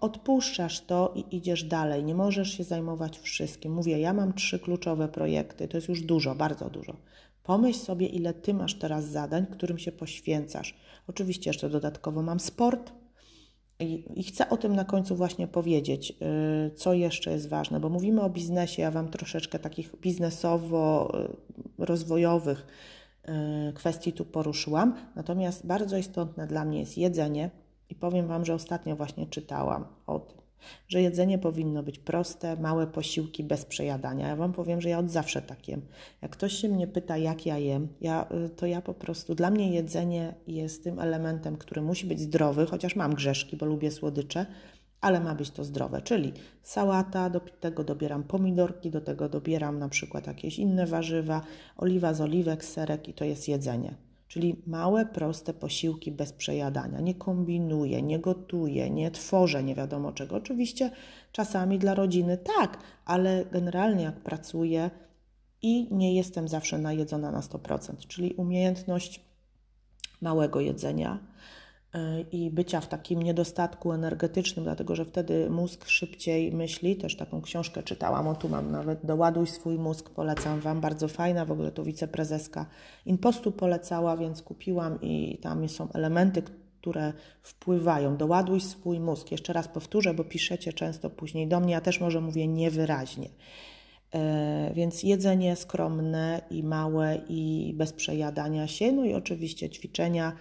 Odpuszczasz 0.00 0.80
to 0.80 1.14
i 1.16 1.36
idziesz 1.36 1.64
dalej. 1.64 2.04
Nie 2.04 2.14
możesz 2.14 2.56
się 2.56 2.64
zajmować 2.64 3.18
wszystkim. 3.18 3.72
Mówię, 3.72 3.98
ja 3.98 4.12
mam 4.12 4.32
trzy 4.32 4.58
kluczowe 4.58 5.08
projekty, 5.08 5.68
to 5.68 5.76
jest 5.76 5.88
już 5.88 6.02
dużo, 6.02 6.34
bardzo 6.34 6.70
dużo. 6.70 6.96
Pomyśl 7.42 7.78
sobie, 7.78 8.06
ile 8.06 8.34
ty 8.34 8.54
masz 8.54 8.74
teraz 8.74 9.04
zadań, 9.04 9.46
którym 9.46 9.78
się 9.78 9.92
poświęcasz. 9.92 10.74
Oczywiście 11.06 11.50
jeszcze 11.50 11.70
dodatkowo 11.70 12.22
mam 12.22 12.40
sport, 12.40 12.92
i, 13.80 14.22
chcę 14.22 14.48
o 14.48 14.56
tym 14.56 14.76
na 14.76 14.84
końcu 14.84 15.16
właśnie 15.16 15.48
powiedzieć, 15.48 16.10
y, 16.10 16.14
co 16.76 16.92
jeszcze 16.92 17.30
jest 17.30 17.48
ważne, 17.48 17.80
bo 17.80 17.88
mówimy 17.88 18.22
o 18.22 18.30
biznesie, 18.30 18.82
ja 18.82 18.90
Wam 18.90 19.08
troszeczkę 19.08 19.58
takich 19.58 19.96
biznesowo-rozwojowych 19.96 22.58
Y, 22.58 22.62
kwestii 23.74 24.12
tu 24.12 24.24
poruszyłam. 24.24 24.94
Natomiast 25.16 25.66
bardzo 25.66 25.96
istotne 25.96 26.46
dla 26.46 26.64
mnie 26.64 26.80
jest 26.80 26.98
jedzenie 26.98 27.50
i 27.90 27.94
powiem 27.94 28.26
Wam, 28.26 28.44
że 28.44 28.54
ostatnio 28.54 28.96
właśnie 28.96 29.26
czytałam 29.26 29.86
o 30.06 30.18
tym, 30.18 30.38
że 30.88 31.02
jedzenie 31.02 31.38
powinno 31.38 31.82
być 31.82 31.98
proste, 31.98 32.56
małe 32.56 32.86
posiłki 32.86 33.44
bez 33.44 33.64
przejadania. 33.64 34.28
Ja 34.28 34.36
Wam 34.36 34.52
powiem, 34.52 34.80
że 34.80 34.88
ja 34.88 34.98
od 34.98 35.10
zawsze 35.10 35.42
tak 35.42 35.68
jem. 35.68 35.82
Jak 36.22 36.30
ktoś 36.30 36.52
się 36.52 36.68
mnie 36.68 36.86
pyta, 36.86 37.16
jak 37.16 37.46
ja 37.46 37.58
jem, 37.58 37.88
ja, 38.00 38.26
y, 38.46 38.48
to 38.48 38.66
ja 38.66 38.82
po 38.82 38.94
prostu, 38.94 39.34
dla 39.34 39.50
mnie 39.50 39.74
jedzenie 39.74 40.34
jest 40.46 40.84
tym 40.84 40.98
elementem, 40.98 41.56
który 41.56 41.82
musi 41.82 42.06
być 42.06 42.20
zdrowy, 42.20 42.66
chociaż 42.66 42.96
mam 42.96 43.14
grzeszki, 43.14 43.56
bo 43.56 43.66
lubię 43.66 43.90
słodycze, 43.90 44.46
ale 45.04 45.20
ma 45.20 45.34
być 45.34 45.50
to 45.50 45.64
zdrowe, 45.64 46.02
czyli 46.02 46.32
sałata, 46.62 47.30
do 47.30 47.40
tego 47.40 47.84
dobieram 47.84 48.22
pomidorki, 48.22 48.90
do 48.90 49.00
tego 49.00 49.28
dobieram 49.28 49.78
na 49.78 49.88
przykład 49.88 50.26
jakieś 50.26 50.58
inne 50.58 50.86
warzywa, 50.86 51.40
oliwa 51.76 52.14
z 52.14 52.20
oliwek, 52.20 52.64
serek 52.64 53.08
i 53.08 53.14
to 53.14 53.24
jest 53.24 53.48
jedzenie. 53.48 53.94
Czyli 54.28 54.62
małe, 54.66 55.06
proste 55.06 55.54
posiłki 55.54 56.12
bez 56.12 56.32
przejadania. 56.32 57.00
Nie 57.00 57.14
kombinuję, 57.14 58.02
nie 58.02 58.18
gotuję, 58.18 58.90
nie 58.90 59.10
tworzę 59.10 59.62
nie 59.62 59.74
wiadomo 59.74 60.12
czego. 60.12 60.36
Oczywiście 60.36 60.90
czasami 61.32 61.78
dla 61.78 61.94
rodziny 61.94 62.38
tak, 62.58 62.78
ale 63.04 63.44
generalnie 63.52 64.04
jak 64.04 64.20
pracuję 64.20 64.90
i 65.62 65.94
nie 65.94 66.14
jestem 66.14 66.48
zawsze 66.48 66.78
najedzona 66.78 67.30
na 67.30 67.40
100%, 67.40 68.06
czyli 68.08 68.34
umiejętność 68.34 69.20
małego 70.20 70.60
jedzenia, 70.60 71.18
i 72.32 72.50
bycia 72.50 72.80
w 72.80 72.88
takim 72.88 73.22
niedostatku 73.22 73.92
energetycznym, 73.92 74.64
dlatego 74.64 74.96
że 74.96 75.04
wtedy 75.04 75.50
mózg 75.50 75.88
szybciej 75.88 76.52
myśli. 76.52 76.96
Też 76.96 77.16
taką 77.16 77.42
książkę 77.42 77.82
czytałam, 77.82 78.28
o 78.28 78.34
tu 78.34 78.48
mam 78.48 78.70
nawet 78.70 79.06
Doładuj 79.06 79.46
swój 79.46 79.78
mózg, 79.78 80.10
polecam 80.10 80.60
Wam, 80.60 80.80
bardzo 80.80 81.08
fajna, 81.08 81.44
w 81.44 81.52
ogóle 81.52 81.72
to 81.72 81.84
wiceprezeska 81.84 82.66
Impostu 83.06 83.52
polecała, 83.52 84.16
więc 84.16 84.42
kupiłam 84.42 84.98
i 85.02 85.38
tam 85.42 85.68
są 85.68 85.92
elementy, 85.92 86.42
które 86.80 87.12
wpływają. 87.42 88.16
Doładuj 88.16 88.60
swój 88.60 89.00
mózg. 89.00 89.32
Jeszcze 89.32 89.52
raz 89.52 89.68
powtórzę, 89.68 90.14
bo 90.14 90.24
piszecie 90.24 90.72
często 90.72 91.10
później 91.10 91.48
do 91.48 91.60
mnie, 91.60 91.72
ja 91.72 91.80
też 91.80 92.00
może 92.00 92.20
mówię 92.20 92.48
niewyraźnie. 92.48 93.28
E, 94.14 94.70
więc 94.74 95.02
jedzenie 95.02 95.56
skromne 95.56 96.42
i 96.50 96.62
małe 96.62 97.20
i 97.28 97.72
bez 97.76 97.92
przejadania 97.92 98.66
się, 98.66 98.92
no 98.92 99.04
i 99.04 99.14
oczywiście 99.14 99.70
ćwiczenia, 99.70 100.32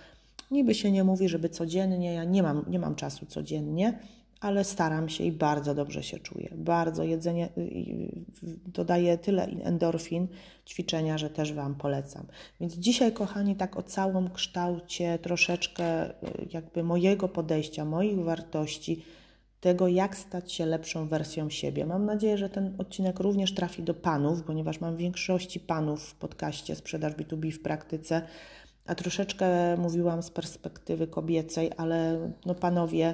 Niby 0.51 0.75
się 0.75 0.91
nie 0.91 1.03
mówi, 1.03 1.29
żeby 1.29 1.49
codziennie, 1.49 2.13
ja 2.13 2.23
nie 2.23 2.43
mam, 2.43 2.65
nie 2.67 2.79
mam 2.79 2.95
czasu 2.95 3.25
codziennie, 3.25 3.99
ale 4.39 4.63
staram 4.63 5.09
się 5.09 5.23
i 5.23 5.31
bardzo 5.31 5.75
dobrze 5.75 6.03
się 6.03 6.19
czuję. 6.19 6.49
Bardzo 6.55 7.03
jedzenie 7.03 7.49
y, 7.57 8.59
dodaje 8.65 9.17
tyle 9.17 9.43
endorfin, 9.43 10.27
ćwiczenia, 10.67 11.17
że 11.17 11.29
też 11.29 11.53
Wam 11.53 11.75
polecam. 11.75 12.25
Więc 12.59 12.73
dzisiaj, 12.73 13.11
kochani, 13.11 13.55
tak 13.55 13.77
o 13.77 13.83
całym 13.83 14.29
kształcie 14.29 15.19
troszeczkę 15.19 16.09
y, 16.09 16.13
jakby 16.53 16.83
mojego 16.83 17.27
podejścia, 17.27 17.85
moich 17.85 18.19
wartości, 18.19 19.03
tego, 19.63 19.87
jak 19.87 20.17
stać 20.17 20.53
się 20.53 20.65
lepszą 20.65 21.07
wersją 21.07 21.49
siebie. 21.49 21.85
Mam 21.85 22.05
nadzieję, 22.05 22.37
że 22.37 22.49
ten 22.49 22.75
odcinek 22.77 23.19
również 23.19 23.53
trafi 23.53 23.83
do 23.83 23.93
panów, 23.93 24.43
ponieważ 24.43 24.81
mam 24.81 24.95
w 24.95 24.97
większości 24.97 25.59
panów 25.59 26.03
w 26.03 26.15
podcaście 26.15 26.75
Sprzedaż 26.75 27.13
B2B 27.13 27.51
w 27.51 27.61
praktyce, 27.61 28.21
a 28.85 28.95
troszeczkę 28.95 29.77
mówiłam 29.77 30.23
z 30.23 30.29
perspektywy 30.29 31.07
kobiecej, 31.07 31.71
ale 31.77 32.29
no 32.45 32.55
panowie, 32.55 33.13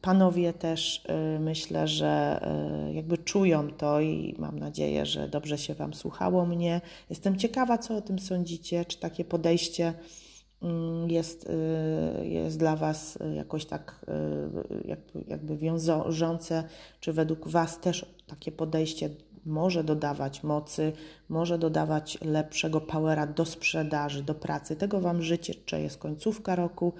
panowie 0.00 0.52
też 0.52 1.04
y, 1.36 1.40
myślę, 1.40 1.88
że 1.88 2.40
y, 2.88 2.92
jakby 2.92 3.18
czują 3.18 3.70
to 3.70 4.00
i 4.00 4.34
mam 4.38 4.58
nadzieję, 4.58 5.06
że 5.06 5.28
dobrze 5.28 5.58
się 5.58 5.74
Wam 5.74 5.94
słuchało 5.94 6.46
mnie. 6.46 6.80
Jestem 7.10 7.36
ciekawa, 7.36 7.78
co 7.78 7.96
o 7.96 8.00
tym 8.00 8.18
sądzicie, 8.18 8.84
czy 8.84 8.98
takie 8.98 9.24
podejście 9.24 9.94
mm, 10.62 11.10
jest, 11.10 11.50
y, 12.20 12.28
jest 12.28 12.58
dla 12.58 12.76
Was 12.76 13.18
jakoś 13.34 13.66
tak 13.66 14.06
jakby, 14.84 15.24
jakby 15.28 15.56
wiążące, 15.56 16.64
czy 17.00 17.12
według 17.12 17.48
Was 17.48 17.80
też 17.80 18.06
takie 18.26 18.52
podejście 18.52 19.10
może 19.46 19.84
dodawać 19.84 20.42
mocy, 20.42 20.92
może 21.28 21.58
dodawać 21.58 22.18
lepszego 22.22 22.80
powera 22.80 23.26
do 23.26 23.44
sprzedaży, 23.44 24.22
do 24.22 24.34
pracy. 24.34 24.76
Tego 24.76 25.00
Wam 25.00 25.22
życzę, 25.22 25.80
jest 25.80 25.98
końcówka 25.98 26.56
roku. 26.56 26.92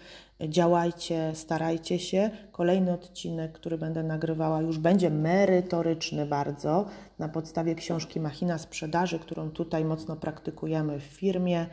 Działajcie, 0.49 1.33
starajcie 1.35 1.99
się. 1.99 2.31
Kolejny 2.53 2.93
odcinek, 2.93 3.53
który 3.53 3.79
będę 3.79 4.03
nagrywała, 4.03 4.63
już 4.63 4.79
będzie 4.79 5.11
merytoryczny 5.11 6.27
bardzo 6.27 6.87
na 7.19 7.29
podstawie 7.29 7.75
książki 7.75 8.21
Machina 8.21 8.59
Sprzedaży, 8.59 9.19
którą 9.19 9.51
tutaj 9.51 9.85
mocno 9.85 10.17
praktykujemy 10.17 11.01
w 11.01 11.03
firmie 11.03 11.67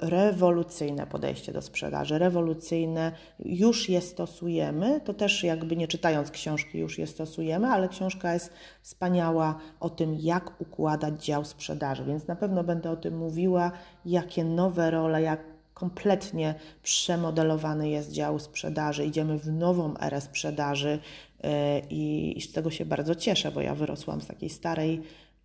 rewolucyjne 0.00 1.06
podejście 1.06 1.52
do 1.52 1.62
sprzedaży, 1.62 2.18
rewolucyjne, 2.18 3.12
już 3.38 3.88
je 3.88 4.00
stosujemy, 4.00 5.00
to 5.00 5.14
też 5.14 5.44
jakby 5.44 5.76
nie 5.76 5.88
czytając 5.88 6.30
książki 6.30 6.78
już 6.78 6.98
je 6.98 7.06
stosujemy, 7.06 7.68
ale 7.68 7.88
książka 7.88 8.34
jest 8.34 8.52
wspaniała 8.82 9.58
o 9.80 9.90
tym, 9.90 10.14
jak 10.14 10.60
układać 10.60 11.24
dział 11.24 11.44
sprzedaży, 11.44 12.04
więc 12.04 12.26
na 12.26 12.36
pewno 12.36 12.64
będę 12.64 12.90
o 12.90 12.96
tym 12.96 13.18
mówiła, 13.18 13.72
jakie 14.04 14.44
nowe 14.44 14.90
role, 14.90 15.22
jak 15.22 15.40
kompletnie 15.74 16.54
przemodelowany 16.82 17.88
jest 17.88 18.12
dział 18.12 18.38
sprzedaży, 18.38 19.04
idziemy 19.04 19.38
w 19.38 19.52
nową 19.52 19.94
erę 20.00 20.20
sprzedaży 20.20 20.98
e, 21.42 21.80
i, 21.90 22.34
i 22.38 22.40
z 22.40 22.52
tego 22.52 22.70
się 22.70 22.84
bardzo 22.84 23.14
cieszę, 23.14 23.50
bo 23.50 23.60
ja 23.60 23.74
wyrosłam 23.74 24.20
z 24.20 24.26
takiej 24.26 24.48
starej 24.48 25.02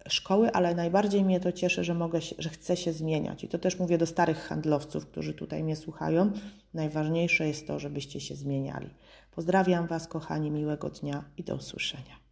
szkoły, 0.09 0.51
ale 0.51 0.75
najbardziej 0.75 1.23
mnie 1.23 1.39
to 1.39 1.51
cieszy, 1.51 1.83
że 1.83 1.93
mogę, 1.93 2.21
się, 2.21 2.35
że 2.39 2.49
chcę 2.49 2.77
się 2.77 2.93
zmieniać. 2.93 3.43
I 3.43 3.47
to 3.47 3.59
też 3.59 3.79
mówię 3.79 3.97
do 3.97 4.05
starych 4.05 4.37
handlowców, 4.37 5.05
którzy 5.05 5.33
tutaj 5.33 5.63
mnie 5.63 5.75
słuchają. 5.75 6.31
Najważniejsze 6.73 7.47
jest 7.47 7.67
to, 7.67 7.79
żebyście 7.79 8.19
się 8.19 8.35
zmieniali. 8.35 8.89
Pozdrawiam 9.31 9.87
Was, 9.87 10.07
kochani, 10.07 10.51
miłego 10.51 10.89
dnia 10.89 11.23
i 11.37 11.43
do 11.43 11.55
usłyszenia. 11.55 12.22